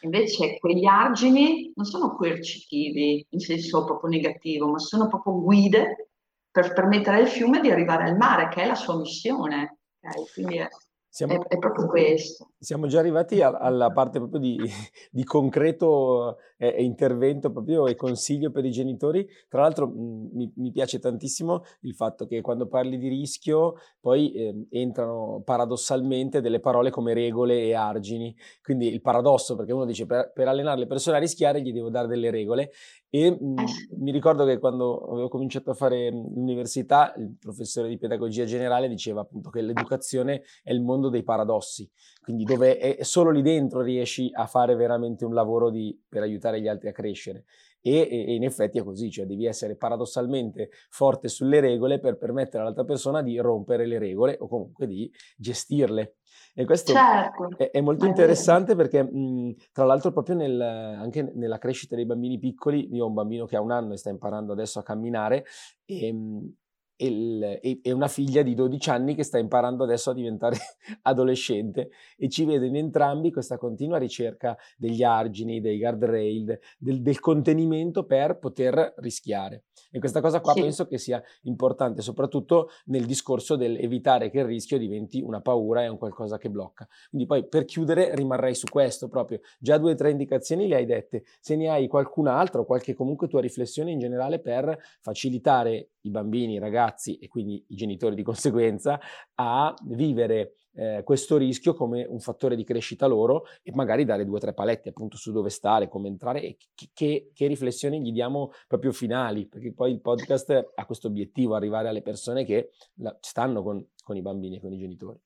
Invece 0.02 0.60
quegli 0.60 0.86
argini 0.86 1.71
non 1.78 1.86
sono 1.86 2.13
coercitivi 2.13 3.26
in 3.30 3.39
senso 3.39 3.86
proprio 3.86 4.10
negativo, 4.10 4.67
ma 4.67 4.80
sono 4.80 5.08
proprio 5.08 5.39
guide 5.39 6.10
per 6.52 6.74
permettere 6.74 7.21
al 7.21 7.30
fiume 7.30 7.62
di 7.62 7.71
arrivare 7.71 8.04
al 8.04 8.17
mare, 8.17 8.50
che 8.50 8.63
è 8.63 8.67
la 8.67 8.76
sua 8.76 8.98
missione. 8.98 9.78
Okay? 10.02 10.26
Quindi 10.34 10.58
è, 10.58 10.67
siamo, 11.08 11.41
è, 11.41 11.56
è, 11.56 11.58
proprio 11.58 11.88
questo. 11.88 12.52
Siamo 12.65 12.88
già 12.88 12.97
arrivati 12.97 13.43
a, 13.43 13.49
alla 13.51 13.91
parte 13.91 14.17
proprio 14.17 14.39
di, 14.39 14.58
di 15.12 15.23
concreto 15.23 16.38
eh, 16.58 16.84
intervento 16.84 17.51
proprio 17.51 17.86
e 17.86 17.93
consiglio 17.93 18.49
per 18.49 18.65
i 18.65 18.71
genitori. 18.71 19.23
Tra 19.47 19.62
l'altro 19.62 19.88
mh, 19.88 20.30
mi, 20.34 20.51
mi, 20.56 20.71
piace 20.71 20.97
tantissimo 20.97 21.62
il 21.82 21.93
fatto 21.93 22.25
che 22.25 22.41
quando 22.41 22.67
parli 22.67 22.97
di 22.97 23.08
rischio 23.08 23.75
poi 23.99 24.32
eh, 24.32 24.65
entrano 24.71 25.43
paradossalmente 25.45 26.41
delle 26.41 26.60
parole 26.60 26.89
come 26.89 27.13
regole 27.13 27.62
e 27.62 27.75
argini. 27.75 28.36
Quindi 28.63 28.91
il 28.91 29.01
paradosso, 29.01 29.56
perché 29.56 29.71
uno 29.71 29.86
dice 29.86 30.08
per, 30.08 30.32
per 30.34 30.47
allenare 30.47 30.80
le 30.80 30.88
persone 30.88 31.17
a 31.17 31.19
rischiare 31.19 31.62
gli 31.62 31.71
devo 31.71 31.91
dare 31.91 32.08
delle 32.08 32.32
regole 32.32 32.71
e 33.15 33.32
mh, 33.32 33.63
mi 33.99 34.12
ricordo 34.12 34.43
che 34.43 34.60
quando 34.60 34.97
avevo 34.97 35.30
cominciato 35.30 35.71
a 35.71 35.73
fare 35.73 36.10
l'università 36.10 37.13
il 37.15 37.38
professore 37.39 37.88
di 37.88 37.97
pedagogia 37.97 38.43
generale 38.43 38.89
diceva 38.89 39.21
appunto 39.21 39.49
che 39.49 39.62
l'educazione 39.62 40.41
è 40.62 40.73
il 40.73 40.82
mondo 40.82 41.08
dei 41.08 41.23
paradossi, 41.23 41.89
quindi 42.25 42.43
dove 42.43 42.79
è, 42.79 43.03
solo 43.03 43.29
lì 43.29 43.43
dentro 43.43 43.81
riesci 43.81 44.31
a 44.33 44.47
fare 44.47 44.75
veramente 44.75 45.25
un 45.25 45.35
lavoro 45.35 45.69
di, 45.69 45.95
per 46.09 46.23
aiutare 46.23 46.59
gli 46.59 46.67
altri 46.67 46.89
a 46.89 46.91
crescere. 46.91 47.45
E, 47.79 47.99
e, 48.09 48.33
in 48.33 48.43
effetti 48.43 48.79
è 48.79 48.83
così, 48.83 49.11
cioè 49.11 49.27
devi 49.27 49.45
essere 49.45 49.75
paradossalmente 49.75 50.71
forte 50.89 51.27
sulle 51.27 51.59
regole 51.59 51.99
per 51.99 52.17
permettere 52.17 52.63
all'altra 52.63 52.83
persona 52.83 53.21
di 53.21 53.38
rompere 53.38 53.85
le 53.85 53.99
regole 53.99 54.38
o 54.39 54.47
comunque 54.47 54.88
di 54.88 55.07
gestirle. 55.38 56.15
E 56.55 56.65
questo 56.65 56.93
certo. 56.93 57.49
è, 57.57 57.69
è, 57.69 57.81
molto 57.81 58.07
interessante 58.07 58.75
perché, 58.75 59.03
mh, 59.03 59.55
tra 59.71 59.85
l'altro, 59.85 60.11
proprio 60.11 60.35
nel, 60.35 60.59
anche 60.59 61.31
nella 61.35 61.59
crescita 61.59 61.95
dei 61.95 62.07
bambini 62.07 62.39
piccoli, 62.39 62.91
io 62.91 63.03
ho 63.03 63.07
un 63.07 63.13
bambino 63.13 63.45
che 63.45 63.55
ha 63.55 63.61
un 63.61 63.69
anno 63.69 63.93
e 63.93 63.97
sta 63.97 64.09
imparando 64.09 64.53
adesso 64.53 64.79
a 64.79 64.83
camminare, 64.83 65.45
e, 65.85 66.11
mh, 66.11 66.53
e, 66.97 67.91
una 67.91 68.08
figlia 68.08 68.41
di 68.41 68.53
12 68.53 68.89
anni 68.89 69.15
che 69.15 69.23
sta 69.23 69.38
imparando 69.38 69.84
adesso 69.84 70.12
a 70.12 70.13
diventare 70.13 70.58
adolescente 71.03 71.89
e 72.17 72.29
ci 72.29 72.45
vedo 72.45 72.65
in 72.65 72.75
entrambi 72.75 73.31
questa 73.31 73.58
continua 73.58 73.97
ricerca 73.97 74.58
degli 74.77 75.03
argini, 75.03 75.62
dei 75.62 75.77
guardrail, 75.77 76.60
del, 76.77 77.01
del 77.01 77.19
contenimento 77.19 78.05
per 78.05 78.39
poter 78.39 78.93
rischiare. 78.97 79.63
E 79.91 79.99
questa 79.99 80.21
cosa 80.21 80.41
qua 80.41 80.53
sì. 80.53 80.62
penso 80.62 80.88
che 80.88 80.97
sia 80.97 81.21
importante, 81.43 82.01
soprattutto 82.01 82.69
nel 82.86 83.05
discorso 83.05 83.55
dell'evitare 83.55 84.29
che 84.29 84.39
il 84.39 84.45
rischio 84.45 84.77
diventi 84.77 85.21
una 85.21 85.41
paura 85.41 85.84
e 85.84 85.88
un 85.88 85.97
qualcosa 85.97 86.38
che 86.38 86.49
blocca. 86.49 86.88
Quindi 87.10 87.27
poi 87.27 87.47
per 87.47 87.65
chiudere 87.65 88.13
rimarrei 88.13 88.55
su 88.55 88.67
questo 88.67 89.08
proprio. 89.08 89.39
Già 89.60 89.77
due 89.77 89.93
o 89.93 89.95
tre 89.95 90.12
indicazioni 90.12 90.67
le 90.67 90.75
hai 90.75 90.86
dette. 90.86 91.23
Se 91.39 91.55
ne 91.55 91.69
hai 91.69 91.88
qualcun'altra 91.88 92.60
o 92.60 92.65
qualche 92.65 92.93
comunque 92.93 93.27
tua 93.27 93.41
riflessione 93.41 93.91
in 93.91 93.99
generale 93.99 94.39
per 94.39 94.77
facilitare 94.99 95.91
i 96.06 96.10
bambini, 96.10 96.54
i 96.54 96.60
ragazzi 96.60 97.18
e 97.18 97.28
quindi 97.28 97.63
i 97.68 97.76
genitori 97.76 98.15
di 98.15 98.24
conseguenza 98.24 99.00
a 99.36 99.74
vivere 99.84 100.56
eh, 100.76 101.04
questo 101.04 101.38
rischio 101.38 101.74
come 101.74 102.06
un 102.06 102.20
fattore 102.20 102.56
di 102.56 102.63
crescita 102.63 103.08
loro 103.08 103.46
e 103.63 103.72
magari 103.74 104.04
dare 104.04 104.26
due 104.26 104.38
o 104.38 104.39
tre 104.39 104.54
paletti 104.54 104.89
appunto 104.89 105.18
su 105.18 105.32
dove 105.32 105.50
stare, 105.50 105.88
come 105.88 106.08
entrare 106.08 106.41
e 106.41 106.58
che, 106.94 107.32
che, 107.34 107.48
riflessioni 107.48 108.02
gli 108.02 108.12
diamo 108.12 108.52
proprio 108.68 108.91
finali, 108.91 109.48
perché 109.48 109.74
poi 109.74 109.91
il 109.91 110.02
podcast 110.02 110.72
ha 110.76 110.86
questo 110.86 111.08
obiettivo, 111.08 111.56
arrivare 111.56 111.88
alle 111.88 112.02
persone 112.02 112.44
che 112.44 112.72
la, 112.96 113.15
stanno 113.22 113.63
con, 113.63 113.86
con, 114.04 114.18
i 114.18 114.22
bambini 114.22 114.58
e 114.58 114.62
con 114.62 114.74
i 114.74 114.78
genitori. 114.78 115.20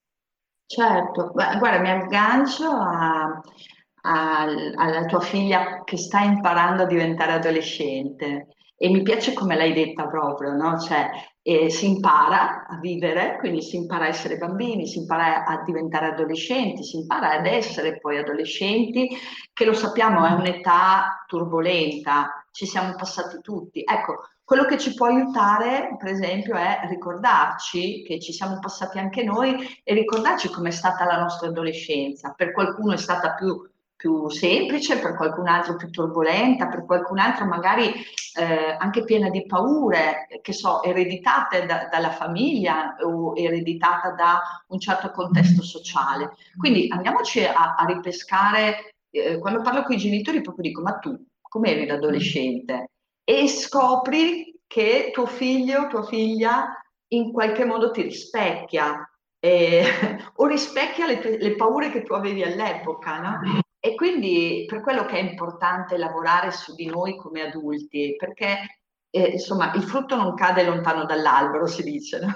Certo, 0.66 1.32
guarda, 1.32 1.80
mi 1.80 1.90
aggancio 1.90 2.68
a, 2.68 3.40
a, 4.02 4.42
alla 4.76 5.04
tua 5.06 5.20
figlia 5.20 5.82
che 5.82 5.96
sta 5.96 6.20
imparando 6.20 6.84
a 6.84 6.86
diventare 6.86 7.32
adolescente 7.32 8.54
e 8.82 8.88
mi 8.88 9.02
piace 9.02 9.34
come 9.34 9.56
l'hai 9.56 9.74
detta 9.74 10.06
proprio, 10.06 10.54
no? 10.54 10.80
Cioè, 10.80 11.10
eh, 11.42 11.68
si 11.68 11.86
impara 11.86 12.66
a 12.66 12.78
vivere, 12.78 13.36
quindi 13.38 13.60
si 13.60 13.76
impara 13.76 14.06
a 14.06 14.08
essere 14.08 14.38
bambini, 14.38 14.86
si 14.86 15.00
impara 15.00 15.44
a 15.44 15.62
diventare 15.62 16.06
adolescenti, 16.06 16.82
si 16.82 16.96
impara 16.96 17.32
ad 17.32 17.44
essere 17.44 17.98
poi 17.98 18.16
adolescenti, 18.16 19.10
che 19.52 19.64
lo 19.66 19.74
sappiamo 19.74 20.24
è 20.24 20.32
un'età 20.32 21.24
turbolenta, 21.26 22.46
ci 22.52 22.64
siamo 22.64 22.94
passati 22.94 23.42
tutti. 23.42 23.82
Ecco, 23.84 24.28
quello 24.42 24.64
che 24.64 24.78
ci 24.78 24.94
può 24.94 25.08
aiutare, 25.08 25.96
per 25.98 26.08
esempio, 26.08 26.54
è 26.56 26.80
ricordarci 26.88 28.02
che 28.02 28.18
ci 28.18 28.32
siamo 28.32 28.60
passati 28.60 28.98
anche 28.98 29.22
noi 29.22 29.78
e 29.84 29.92
ricordarci 29.92 30.48
com'è 30.48 30.70
stata 30.70 31.04
la 31.04 31.18
nostra 31.20 31.48
adolescenza. 31.48 32.32
Per 32.34 32.52
qualcuno 32.52 32.94
è 32.94 32.96
stata 32.96 33.34
più 33.34 33.69
più 34.00 34.30
semplice, 34.30 34.98
per 34.98 35.14
qualcun 35.14 35.46
altro 35.46 35.76
più 35.76 35.90
turbolenta, 35.90 36.68
per 36.68 36.86
qualcun 36.86 37.18
altro 37.18 37.44
magari 37.44 37.92
eh, 38.38 38.74
anche 38.78 39.04
piena 39.04 39.28
di 39.28 39.44
paure, 39.44 40.26
che 40.40 40.54
so, 40.54 40.82
ereditate 40.82 41.66
da, 41.66 41.86
dalla 41.90 42.10
famiglia 42.10 42.96
o 43.02 43.36
ereditata 43.36 44.12
da 44.12 44.40
un 44.68 44.80
certo 44.80 45.10
contesto 45.10 45.62
sociale. 45.62 46.30
Quindi 46.56 46.88
andiamoci 46.90 47.44
a, 47.44 47.74
a 47.76 47.84
ripescare, 47.84 48.94
eh, 49.10 49.38
quando 49.38 49.60
parlo 49.60 49.82
con 49.82 49.94
i 49.94 49.98
genitori 49.98 50.40
proprio 50.40 50.64
dico, 50.64 50.80
ma 50.80 50.94
tu 50.94 51.22
come 51.42 51.68
eri 51.72 51.84
l'adolescente? 51.84 52.92
E 53.22 53.48
scopri 53.48 54.62
che 54.66 55.10
tuo 55.12 55.26
figlio, 55.26 55.88
tua 55.88 56.06
figlia 56.06 56.74
in 57.08 57.32
qualche 57.32 57.66
modo 57.66 57.90
ti 57.90 58.00
rispecchia, 58.00 59.06
eh, 59.38 59.82
o 60.36 60.46
rispecchia 60.46 61.06
le, 61.06 61.36
le, 61.38 61.54
paure 61.54 61.90
che 61.90 62.02
tu 62.02 62.14
avevi 62.14 62.42
all'epoca, 62.42 63.20
no? 63.20 63.60
E 63.82 63.94
quindi 63.94 64.64
per 64.68 64.82
quello 64.82 65.06
che 65.06 65.16
è 65.16 65.22
importante 65.22 65.96
lavorare 65.96 66.50
su 66.50 66.74
di 66.74 66.84
noi 66.84 67.16
come 67.16 67.40
adulti, 67.40 68.14
perché 68.16 68.82
eh, 69.08 69.30
insomma 69.30 69.72
il 69.74 69.82
frutto 69.82 70.16
non 70.16 70.34
cade 70.34 70.64
lontano 70.64 71.06
dall'albero, 71.06 71.66
si 71.66 71.82
dice, 71.82 72.20
no? 72.20 72.30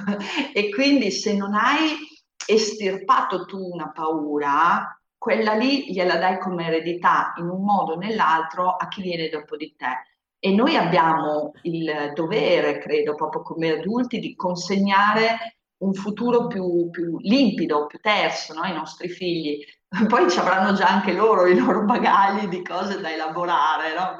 e 0.54 0.70
quindi 0.70 1.10
se 1.10 1.36
non 1.36 1.52
hai 1.54 1.98
estirpato 2.46 3.44
tu 3.44 3.58
una 3.58 3.90
paura, 3.92 4.98
quella 5.18 5.54
lì 5.54 5.92
gliela 5.92 6.16
dai 6.16 6.38
come 6.38 6.66
eredità 6.66 7.34
in 7.36 7.48
un 7.48 7.62
modo 7.62 7.92
o 7.92 7.98
nell'altro 7.98 8.70
a 8.70 8.88
chi 8.88 9.02
viene 9.02 9.28
dopo 9.28 9.56
di 9.56 9.74
te. 9.76 10.12
E 10.38 10.50
noi 10.54 10.76
abbiamo 10.76 11.52
il 11.62 12.12
dovere, 12.14 12.78
credo, 12.78 13.14
proprio 13.14 13.42
come 13.42 13.70
adulti, 13.70 14.18
di 14.18 14.34
consegnare 14.34 15.56
un 15.78 15.94
futuro 15.94 16.46
più, 16.46 16.90
più 16.90 17.18
limpido, 17.18 17.86
più 17.86 17.98
terzo 18.00 18.52
no? 18.52 18.60
ai 18.60 18.74
nostri 18.74 19.08
figli, 19.08 19.64
poi 20.08 20.30
ci 20.30 20.38
avranno 20.38 20.72
già 20.74 20.88
anche 20.88 21.12
loro 21.12 21.46
i 21.46 21.58
loro 21.58 21.84
bagagli 21.84 22.48
di 22.48 22.62
cose 22.62 23.00
da 23.00 23.12
elaborare, 23.12 23.94
no? 23.94 24.16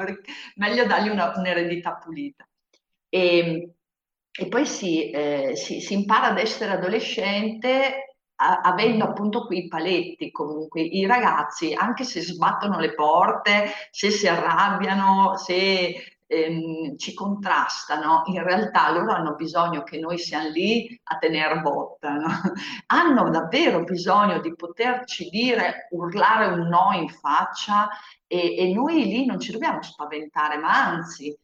meglio 0.56 0.86
dargli 0.86 1.08
una, 1.08 1.32
un'eredità 1.34 1.94
pulita. 1.94 2.46
E, 3.08 3.74
e 4.36 4.48
poi 4.48 4.66
si, 4.66 5.10
eh, 5.10 5.52
si, 5.54 5.80
si, 5.80 5.94
impara 5.94 6.28
ad 6.28 6.38
essere 6.38 6.72
adolescente 6.72 8.16
a, 8.36 8.60
avendo 8.60 9.04
appunto 9.04 9.46
quei 9.46 9.68
paletti 9.68 10.30
comunque. 10.30 10.82
I 10.82 11.06
ragazzi, 11.06 11.72
anche 11.72 12.04
se 12.04 12.20
sbattono 12.20 12.78
le 12.78 12.94
porte, 12.94 13.70
se 13.90 14.10
si 14.10 14.26
arrabbiano, 14.26 15.36
se 15.36 16.13
ehm, 16.34 16.96
ci 16.96 17.14
contrastano, 17.14 18.22
in 18.26 18.42
realtà 18.42 18.90
loro 18.90 19.12
hanno 19.12 19.34
bisogno 19.34 19.82
che 19.82 19.98
noi 19.98 20.18
siamo 20.18 20.48
lì 20.48 21.00
a 21.04 21.18
tenere 21.18 21.60
botta, 21.60 22.14
no? 22.14 22.28
hanno 22.86 23.30
davvero 23.30 23.84
bisogno 23.84 24.40
di 24.40 24.54
poterci 24.54 25.28
dire, 25.28 25.88
urlare 25.90 26.46
un 26.46 26.68
no 26.68 26.90
in 26.94 27.08
faccia 27.08 27.88
e, 28.26 28.56
e 28.56 28.72
noi 28.72 29.04
lì 29.04 29.26
non 29.26 29.38
ci 29.38 29.52
dobbiamo 29.52 29.82
spaventare, 29.82 30.56
ma 30.56 30.86
anzi 30.86 31.36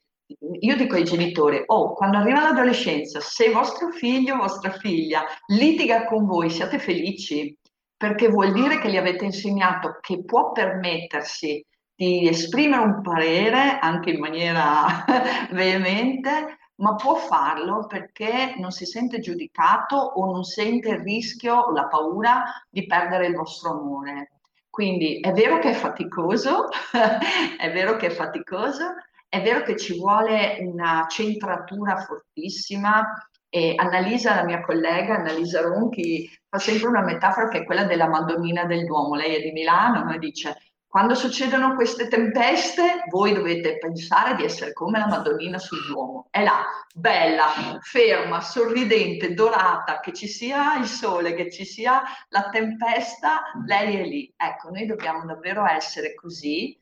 io 0.60 0.76
dico 0.76 0.94
ai 0.94 1.04
genitori, 1.04 1.62
oh, 1.66 1.94
quando 1.94 2.18
arriva 2.18 2.42
l'adolescenza, 2.42 3.20
se 3.20 3.50
vostro 3.50 3.90
figlio 3.90 4.34
o 4.34 4.38
vostra 4.38 4.70
figlia 4.70 5.24
litiga 5.46 6.04
con 6.06 6.24
voi, 6.24 6.50
siate 6.50 6.78
felici, 6.78 7.56
perché 7.96 8.28
vuol 8.28 8.52
dire 8.52 8.78
che 8.78 8.90
gli 8.90 8.96
avete 8.96 9.24
insegnato 9.24 9.98
che 10.00 10.24
può 10.24 10.52
permettersi 10.52 11.64
di 12.00 12.26
esprimere 12.26 12.82
un 12.82 13.02
parere 13.02 13.78
anche 13.78 14.08
in 14.08 14.20
maniera 14.20 15.04
veemente, 15.52 16.60
ma 16.76 16.94
può 16.94 17.14
farlo 17.16 17.86
perché 17.86 18.54
non 18.56 18.70
si 18.70 18.86
sente 18.86 19.18
giudicato 19.18 19.96
o 19.96 20.32
non 20.32 20.42
sente 20.44 20.88
il 20.88 21.00
rischio 21.00 21.70
la 21.72 21.88
paura 21.88 22.44
di 22.70 22.86
perdere 22.86 23.26
il 23.26 23.34
vostro 23.34 23.72
amore. 23.72 24.30
Quindi 24.70 25.20
è 25.20 25.30
vero 25.32 25.58
che 25.58 25.72
è 25.72 25.74
faticoso, 25.74 26.68
è 27.58 27.70
vero 27.70 27.96
che 27.96 28.06
è 28.06 28.10
faticoso, 28.10 28.94
è 29.28 29.42
vero 29.42 29.62
che 29.62 29.76
ci 29.76 29.98
vuole 29.98 30.56
una 30.62 31.04
centratura 31.06 31.98
fortissima 31.98 33.28
e 33.50 33.74
Annalisa, 33.76 34.36
la 34.36 34.44
mia 34.44 34.62
collega, 34.62 35.16
Annalisa 35.16 35.60
Ronchi, 35.60 36.30
fa 36.48 36.58
sempre 36.58 36.88
una 36.88 37.02
metafora 37.02 37.48
che 37.48 37.58
è 37.58 37.64
quella 37.64 37.84
della 37.84 38.08
Madonnina 38.08 38.64
del 38.64 38.86
Duomo. 38.86 39.16
Lei 39.16 39.34
è 39.34 39.42
di 39.42 39.52
Milano 39.52 40.10
e 40.14 40.18
dice 40.18 40.56
quando 40.90 41.14
succedono 41.14 41.76
queste 41.76 42.08
tempeste, 42.08 43.04
voi 43.10 43.32
dovete 43.32 43.78
pensare 43.78 44.34
di 44.34 44.42
essere 44.42 44.72
come 44.72 44.98
la 44.98 45.06
Madonnina 45.06 45.56
sul 45.56 45.86
Duomo. 45.86 46.26
È 46.30 46.42
là, 46.42 46.64
bella, 46.92 47.78
ferma, 47.80 48.40
sorridente, 48.40 49.32
dorata, 49.32 50.00
che 50.00 50.12
ci 50.12 50.26
sia 50.26 50.76
il 50.78 50.86
sole, 50.86 51.34
che 51.34 51.48
ci 51.48 51.64
sia 51.64 52.02
la 52.30 52.48
tempesta, 52.50 53.52
lei 53.66 53.98
è 53.98 54.04
lì. 54.04 54.34
Ecco, 54.36 54.70
noi 54.70 54.86
dobbiamo 54.86 55.24
davvero 55.24 55.64
essere 55.64 56.12
così, 56.16 56.76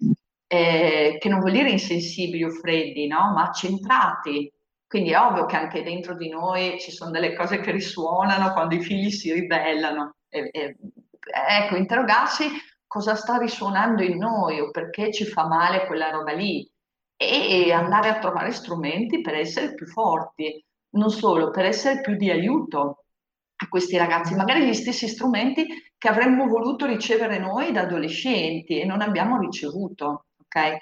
eh, 0.47 1.18
che 1.21 1.29
non 1.29 1.40
vuol 1.40 1.53
dire 1.53 1.68
insensibili 1.68 2.44
o 2.44 2.51
freddi, 2.51 3.07
no? 3.09 3.35
ma 3.35 3.53
centrati 3.53 4.51
Quindi 4.87 5.11
è 5.11 5.21
ovvio 5.21 5.44
che 5.44 5.57
anche 5.57 5.83
dentro 5.83 6.14
di 6.14 6.31
noi 6.31 6.81
ci 6.81 6.92
sono 6.92 7.11
delle 7.11 7.35
cose 7.35 7.61
che 7.61 7.73
risuonano 7.73 8.55
quando 8.55 8.75
i 8.75 8.81
figli 8.81 9.11
si 9.11 9.31
ribellano. 9.35 10.14
E, 10.31 10.49
e, 10.51 10.77
ecco, 11.47 11.77
interrogarsi 11.77 12.49
cosa 12.88 13.14
sta 13.14 13.37
risuonando 13.37 14.03
in 14.03 14.16
noi 14.16 14.59
o 14.59 14.70
perché 14.72 15.12
ci 15.12 15.24
fa 15.24 15.46
male 15.46 15.87
quella 15.87 16.11
roba 16.11 16.33
lì 16.33 16.68
e 17.20 17.72
andare 17.72 18.09
a 18.09 18.18
trovare 18.18 18.53
strumenti 18.53 19.20
per 19.20 19.35
essere 19.35 19.74
più 19.74 19.87
forti, 19.87 20.64
non 20.90 21.11
solo, 21.11 21.51
per 21.51 21.64
essere 21.64 22.01
più 22.01 22.16
di 22.16 22.31
aiuto 22.31 23.05
a 23.57 23.68
questi 23.68 23.96
ragazzi, 23.96 24.35
magari 24.35 24.66
gli 24.66 24.72
stessi 24.72 25.09
strumenti 25.09 25.66
che 25.98 26.09
avremmo 26.09 26.46
voluto 26.46 26.87
ricevere 26.87 27.38
noi 27.38 27.72
da 27.72 27.83
adolescenti 27.83 28.81
e 28.81 28.85
non 28.85 29.01
abbiamo 29.01 29.38
ricevuto. 29.38 30.27
Okay? 30.44 30.79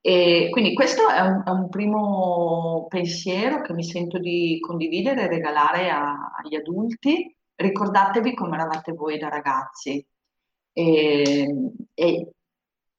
E 0.00 0.48
quindi 0.50 0.74
questo 0.74 1.08
è 1.08 1.20
un, 1.20 1.42
è 1.44 1.50
un, 1.50 1.68
primo 1.68 2.86
pensiero 2.88 3.60
che 3.60 3.72
mi 3.72 3.84
sento 3.84 4.18
di 4.18 4.58
condividere 4.60 5.22
e 5.22 5.28
regalare 5.28 5.88
a, 5.90 6.32
agli 6.36 6.56
adulti. 6.56 7.34
Ricordatevi 7.54 8.34
come 8.34 8.56
eravate 8.56 8.92
voi 8.92 9.18
da 9.18 9.28
ragazzi. 9.28 10.04
E, 10.78 11.72
e 11.94 12.28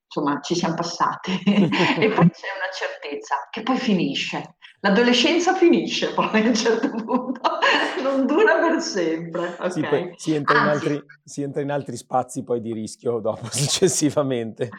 insomma 0.07 0.39
ci 0.41 0.55
siamo 0.55 0.73
passati 0.73 1.31
e 1.45 2.09
poi 2.09 2.29
c'è 2.31 2.47
una 2.55 2.71
certezza 2.73 3.47
che 3.51 3.61
poi 3.61 3.77
finisce. 3.77 4.55
L'adolescenza 4.79 5.53
finisce 5.53 6.13
poi 6.13 6.41
a 6.43 6.47
un 6.47 6.55
certo 6.55 6.89
punto, 6.89 7.41
non 8.01 8.25
dura 8.25 8.57
per 8.59 8.81
sempre. 8.81 9.55
Okay? 9.59 9.71
Sì, 9.71 9.81
poi 9.81 10.13
si 10.15 10.33
entra, 10.33 10.61
altri, 10.61 11.03
si 11.23 11.41
entra 11.43 11.61
in 11.61 11.69
altri 11.69 11.97
spazi 11.97 12.43
poi 12.43 12.61
di 12.61 12.73
rischio 12.73 13.19
dopo, 13.19 13.45
successivamente. 13.51 14.69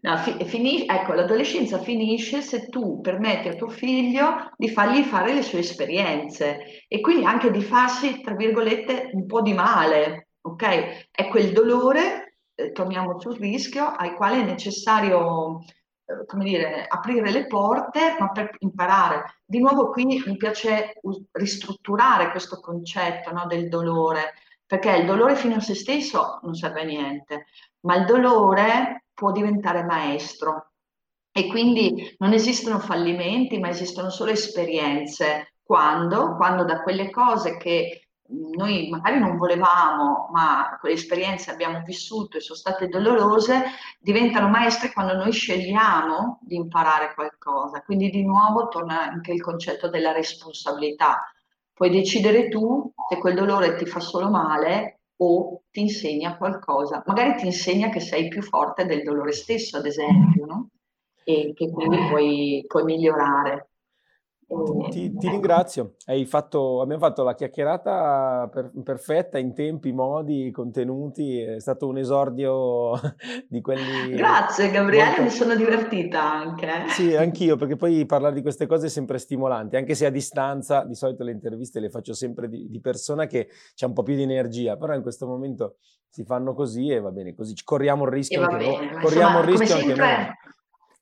No, 0.00 0.16
fi- 0.18 0.44
finis- 0.46 0.84
ecco, 0.88 1.14
l'adolescenza 1.14 1.78
finisce 1.78 2.40
se 2.40 2.68
tu 2.68 3.00
permetti 3.00 3.48
a 3.48 3.54
tuo 3.54 3.68
figlio 3.68 4.52
di 4.56 4.68
fargli 4.68 5.02
fare 5.02 5.32
le 5.32 5.42
sue 5.42 5.60
esperienze 5.60 6.84
e 6.86 7.00
quindi 7.00 7.24
anche 7.24 7.50
di 7.50 7.62
farsi, 7.62 8.20
tra 8.20 8.34
virgolette, 8.34 9.10
un 9.12 9.26
po' 9.26 9.42
di 9.42 9.52
male, 9.52 10.25
ok? 10.50 11.08
È 11.10 11.28
quel 11.28 11.52
dolore, 11.52 12.38
eh, 12.54 12.72
torniamo 12.72 13.20
sul 13.20 13.36
rischio, 13.36 13.94
al 13.96 14.14
quale 14.14 14.40
è 14.40 14.44
necessario, 14.44 15.60
eh, 16.04 16.24
come 16.26 16.44
dire, 16.44 16.86
aprire 16.86 17.30
le 17.30 17.46
porte, 17.46 18.16
ma 18.18 18.30
per 18.30 18.54
imparare. 18.60 19.40
Di 19.44 19.58
nuovo 19.60 19.90
qui 19.90 20.04
mi 20.04 20.36
piace 20.36 20.94
ristrutturare 21.32 22.30
questo 22.30 22.60
concetto 22.60 23.32
no, 23.32 23.46
del 23.46 23.68
dolore, 23.68 24.34
perché 24.66 24.96
il 24.96 25.06
dolore 25.06 25.36
fino 25.36 25.56
a 25.56 25.60
se 25.60 25.74
stesso 25.74 26.40
non 26.42 26.54
serve 26.54 26.80
a 26.82 26.84
niente, 26.84 27.46
ma 27.80 27.96
il 27.96 28.04
dolore 28.04 29.04
può 29.14 29.32
diventare 29.32 29.84
maestro. 29.84 30.72
E 31.30 31.48
quindi 31.48 32.14
non 32.18 32.32
esistono 32.32 32.78
fallimenti, 32.78 33.58
ma 33.58 33.68
esistono 33.68 34.08
solo 34.10 34.30
esperienze. 34.30 35.56
Quando? 35.62 36.34
Quando 36.36 36.64
da 36.64 36.80
quelle 36.82 37.10
cose 37.10 37.58
che 37.58 38.05
noi 38.28 38.88
magari 38.88 39.18
non 39.18 39.36
volevamo, 39.36 40.28
ma 40.32 40.76
quelle 40.80 40.94
esperienze 40.94 41.50
abbiamo 41.50 41.82
vissuto 41.84 42.36
e 42.36 42.40
sono 42.40 42.58
state 42.58 42.88
dolorose, 42.88 43.64
diventano 43.98 44.48
maestre 44.48 44.92
quando 44.92 45.14
noi 45.14 45.32
scegliamo 45.32 46.38
di 46.42 46.56
imparare 46.56 47.14
qualcosa. 47.14 47.82
Quindi 47.82 48.10
di 48.10 48.24
nuovo 48.24 48.68
torna 48.68 49.02
anche 49.02 49.32
il 49.32 49.42
concetto 49.42 49.88
della 49.88 50.12
responsabilità. 50.12 51.30
Puoi 51.72 51.90
decidere 51.90 52.48
tu 52.48 52.92
se 53.08 53.18
quel 53.18 53.34
dolore 53.34 53.76
ti 53.76 53.86
fa 53.86 54.00
solo 54.00 54.30
male 54.30 55.00
o 55.16 55.62
ti 55.70 55.80
insegna 55.80 56.36
qualcosa. 56.36 57.02
Magari 57.06 57.36
ti 57.36 57.46
insegna 57.46 57.88
che 57.88 58.00
sei 58.00 58.28
più 58.28 58.42
forte 58.42 58.86
del 58.86 59.02
dolore 59.02 59.32
stesso, 59.32 59.76
ad 59.76 59.86
esempio, 59.86 60.46
no? 60.46 60.68
e 61.28 61.52
che 61.54 61.70
quindi 61.70 61.98
puoi, 62.08 62.64
puoi 62.68 62.84
migliorare. 62.84 63.70
Ti, 64.48 65.16
ti, 65.16 65.28
ringrazio, 65.28 65.96
fatto, 66.26 66.80
abbiamo 66.80 67.00
fatto 67.00 67.24
la 67.24 67.34
chiacchierata 67.34 68.48
per, 68.52 68.70
perfetta 68.84 69.38
in 69.38 69.52
tempi, 69.54 69.90
modi, 69.90 70.52
contenuti, 70.52 71.40
è 71.40 71.58
stato 71.58 71.88
un 71.88 71.98
esordio 71.98 72.92
di 73.48 73.60
quelli... 73.60 74.14
Grazie 74.14 74.70
Gabriele, 74.70 75.06
molto... 75.06 75.22
mi 75.22 75.30
sono 75.30 75.56
divertita 75.56 76.22
anche. 76.22 76.68
Sì, 76.90 77.16
anch'io, 77.16 77.56
perché 77.56 77.74
poi 77.74 78.06
parlare 78.06 78.36
di 78.36 78.42
queste 78.42 78.66
cose 78.66 78.86
è 78.86 78.90
sempre 78.90 79.18
stimolante, 79.18 79.78
anche 79.78 79.96
se 79.96 80.06
a 80.06 80.10
distanza, 80.10 80.84
di 80.84 80.94
solito 80.94 81.24
le 81.24 81.32
interviste 81.32 81.80
le 81.80 81.90
faccio 81.90 82.14
sempre 82.14 82.48
di, 82.48 82.68
di 82.70 82.80
persona 82.80 83.26
che 83.26 83.48
c'è 83.74 83.86
un 83.86 83.94
po' 83.94 84.04
più 84.04 84.14
di 84.14 84.22
energia, 84.22 84.76
però 84.76 84.94
in 84.94 85.02
questo 85.02 85.26
momento 85.26 85.78
si 86.08 86.22
fanno 86.22 86.54
così 86.54 86.88
e 86.88 87.00
va 87.00 87.10
bene, 87.10 87.34
così 87.34 87.52
corriamo 87.64 88.04
il 88.04 88.12
rischio 88.12 88.42
anche 88.42 88.56
bene, 88.58 88.90
noi. 88.92 89.00
Corriamo 89.02 89.38
insomma, 89.38 89.40
il 89.40 89.58
rischio 89.58 89.74
anche 89.74 89.86
sempre... 89.86 90.16
noi. 90.16 90.54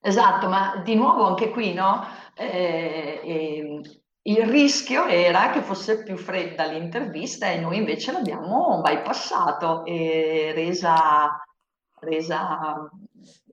Esatto, 0.06 0.50
ma 0.50 0.82
di 0.84 0.94
nuovo 0.96 1.24
anche 1.24 1.48
qui, 1.48 1.72
no? 1.72 2.02
Eh, 2.36 3.20
eh, 3.24 3.80
il 4.26 4.46
rischio 4.46 5.06
era 5.06 5.48
che 5.50 5.62
fosse 5.62 6.02
più 6.02 6.18
fredda 6.18 6.66
l'intervista 6.66 7.50
e 7.50 7.58
noi 7.58 7.78
invece 7.78 8.12
l'abbiamo 8.12 8.82
bypassato 8.82 9.82
e 9.86 10.52
resa, 10.54 11.42
resa 12.00 12.86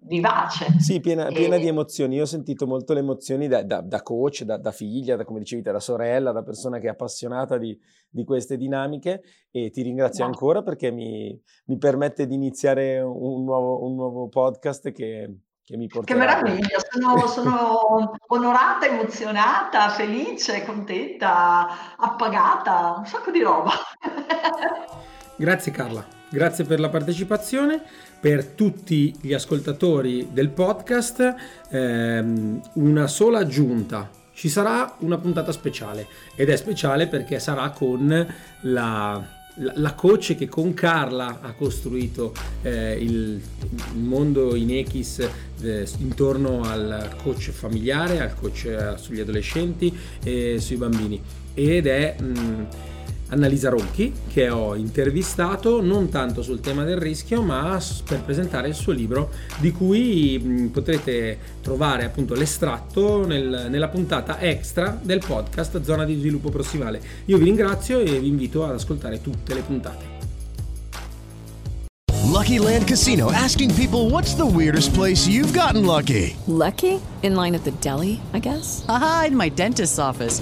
vivace. 0.01 0.77
Sì, 0.79 0.99
piena, 0.99 1.27
piena 1.27 1.55
e... 1.55 1.59
di 1.59 1.67
emozioni. 1.67 2.15
Io 2.15 2.23
ho 2.23 2.25
sentito 2.25 2.67
molto 2.67 2.91
le 2.91 2.99
emozioni 2.99 3.47
da, 3.47 3.63
da, 3.63 3.79
da 3.79 4.01
coach, 4.01 4.43
da, 4.43 4.57
da, 4.57 4.71
figlia, 4.71 5.15
da 5.15 5.23
come 5.23 5.39
dicevi 5.39 5.61
da 5.61 5.79
sorella, 5.79 6.33
da 6.33 6.43
persona 6.43 6.79
che 6.79 6.87
è 6.87 6.89
appassionata 6.89 7.57
di, 7.57 7.79
di 8.09 8.25
queste 8.25 8.57
dinamiche 8.57 9.21
e 9.51 9.69
ti 9.69 9.83
ringrazio 9.83 10.25
ancora 10.25 10.63
perché 10.63 10.91
mi, 10.91 11.33
mi, 11.67 11.77
permette 11.77 12.27
di 12.27 12.35
iniziare 12.35 12.99
un 12.99 13.45
nuovo, 13.45 13.85
un 13.85 13.95
nuovo 13.95 14.27
podcast 14.27 14.91
che 14.91 15.33
che 15.63 15.78
mi 15.78 15.88
porterà. 15.88 16.19
Che 16.19 16.26
meraviglia, 16.26 16.78
sono, 16.89 17.28
sono 17.28 18.13
onorata, 18.28 18.88
emozionata, 18.88 19.89
felice, 19.89 20.65
contenta, 20.65 21.95
appagata, 21.97 22.95
un 22.97 23.06
sacco 23.06 23.32
di 23.32 23.41
roba. 23.41 23.71
Grazie 25.36 25.71
Carla, 25.71 26.06
grazie 26.30 26.65
per 26.65 26.80
la 26.80 26.89
partecipazione, 26.89 27.82
per 28.19 28.45
tutti 28.45 29.15
gli 29.21 29.34
ascoltatori 29.34 30.30
del 30.32 30.50
podcast, 30.50 31.36
ehm, 31.69 32.62
una 32.74 33.08
sola 33.08 33.39
aggiunta. 33.39 34.10
Ci 34.34 34.50
sarà 34.50 34.95
una 35.00 35.17
puntata 35.17 35.52
speciale 35.52 36.08
ed 36.36 36.50
è 36.50 36.56
speciale 36.56 37.08
perché 37.08 37.39
sarà 37.39 37.69
con 37.71 38.36
la 38.62 39.39
la 39.76 39.93
coach 39.93 40.36
che 40.36 40.47
con 40.47 40.74
Carla 40.74 41.39
ha 41.41 41.54
costruito 41.54 42.34
eh, 42.62 42.93
il, 42.93 43.41
il, 43.93 44.02
mondo 44.02 44.56
in 44.56 44.71
Echis 44.71 45.28
eh, 45.62 45.88
intorno 46.00 46.63
al 46.63 47.15
coach 47.21 47.52
familiare, 47.52 48.19
al 48.19 48.36
coach 48.36 48.65
eh, 48.65 48.97
sugli 48.97 49.19
adolescenti 49.19 49.95
e 50.24 50.60
sui 50.60 50.78
bambini. 50.78 51.21
Ed 51.54 51.86
è 51.86 52.15
mh, 52.19 52.65
Annalisa 53.32 53.70
Ronchi 53.70 54.13
che 54.28 54.50
ho 54.50 54.76
intervistato 54.76 55.82
non 55.82 56.10
tanto 56.10 56.41
sul 56.41 56.60
tema 56.60 56.84
del 56.84 56.98
rischio 56.98 57.41
ma 57.41 57.80
per 58.08 58.22
presentare 58.22 58.67
il 58.67 58.76
suo 58.76 58.91
libro 58.91 59.32
di 59.60 59.72
cui 59.72 60.70
potrete 60.72 61.38
trovare 61.62 62.06
appunto 62.06 62.36
l'estratto 62.36 63.26
nel, 63.26 63.67
nella 63.70 63.88
puntata 63.88 64.39
extra 64.39 64.98
del 65.02 65.22
podcast 65.26 65.82
Zona 65.82 66.06
di 66.06 66.17
Sviluppo 66.17 66.50
Prossimale. 66.50 67.02
Io 67.26 67.38
vi 67.38 67.46
ringrazio 67.46 68.00
e 68.00 68.20
vi 68.20 68.28
invito 68.28 68.63
ad 68.63 68.74
ascoltare 68.74 69.22
tutte 69.22 69.54
le 69.54 69.62
puntate. 69.62 70.20
Lucky 72.32 72.60
Land 72.60 72.88
Casino 72.88 73.30
asking 73.32 73.74
people 73.76 74.10
what's 74.10 74.36
the 74.36 74.46
weirdest 74.46 74.94
place 74.94 75.28
you've 75.28 75.54
gotten 75.54 75.86
lucky? 75.86 76.36
Lucky? 76.48 77.00
In 77.24 77.36
line 77.36 77.56
at 77.56 77.63
the 77.63 77.72
deli, 77.82 78.20
I 78.34 78.39
guess? 78.39 78.84
Aha, 78.88 79.26
in 79.28 79.36
my 79.36 79.50
dentist's 79.50 80.00
office. 80.00 80.41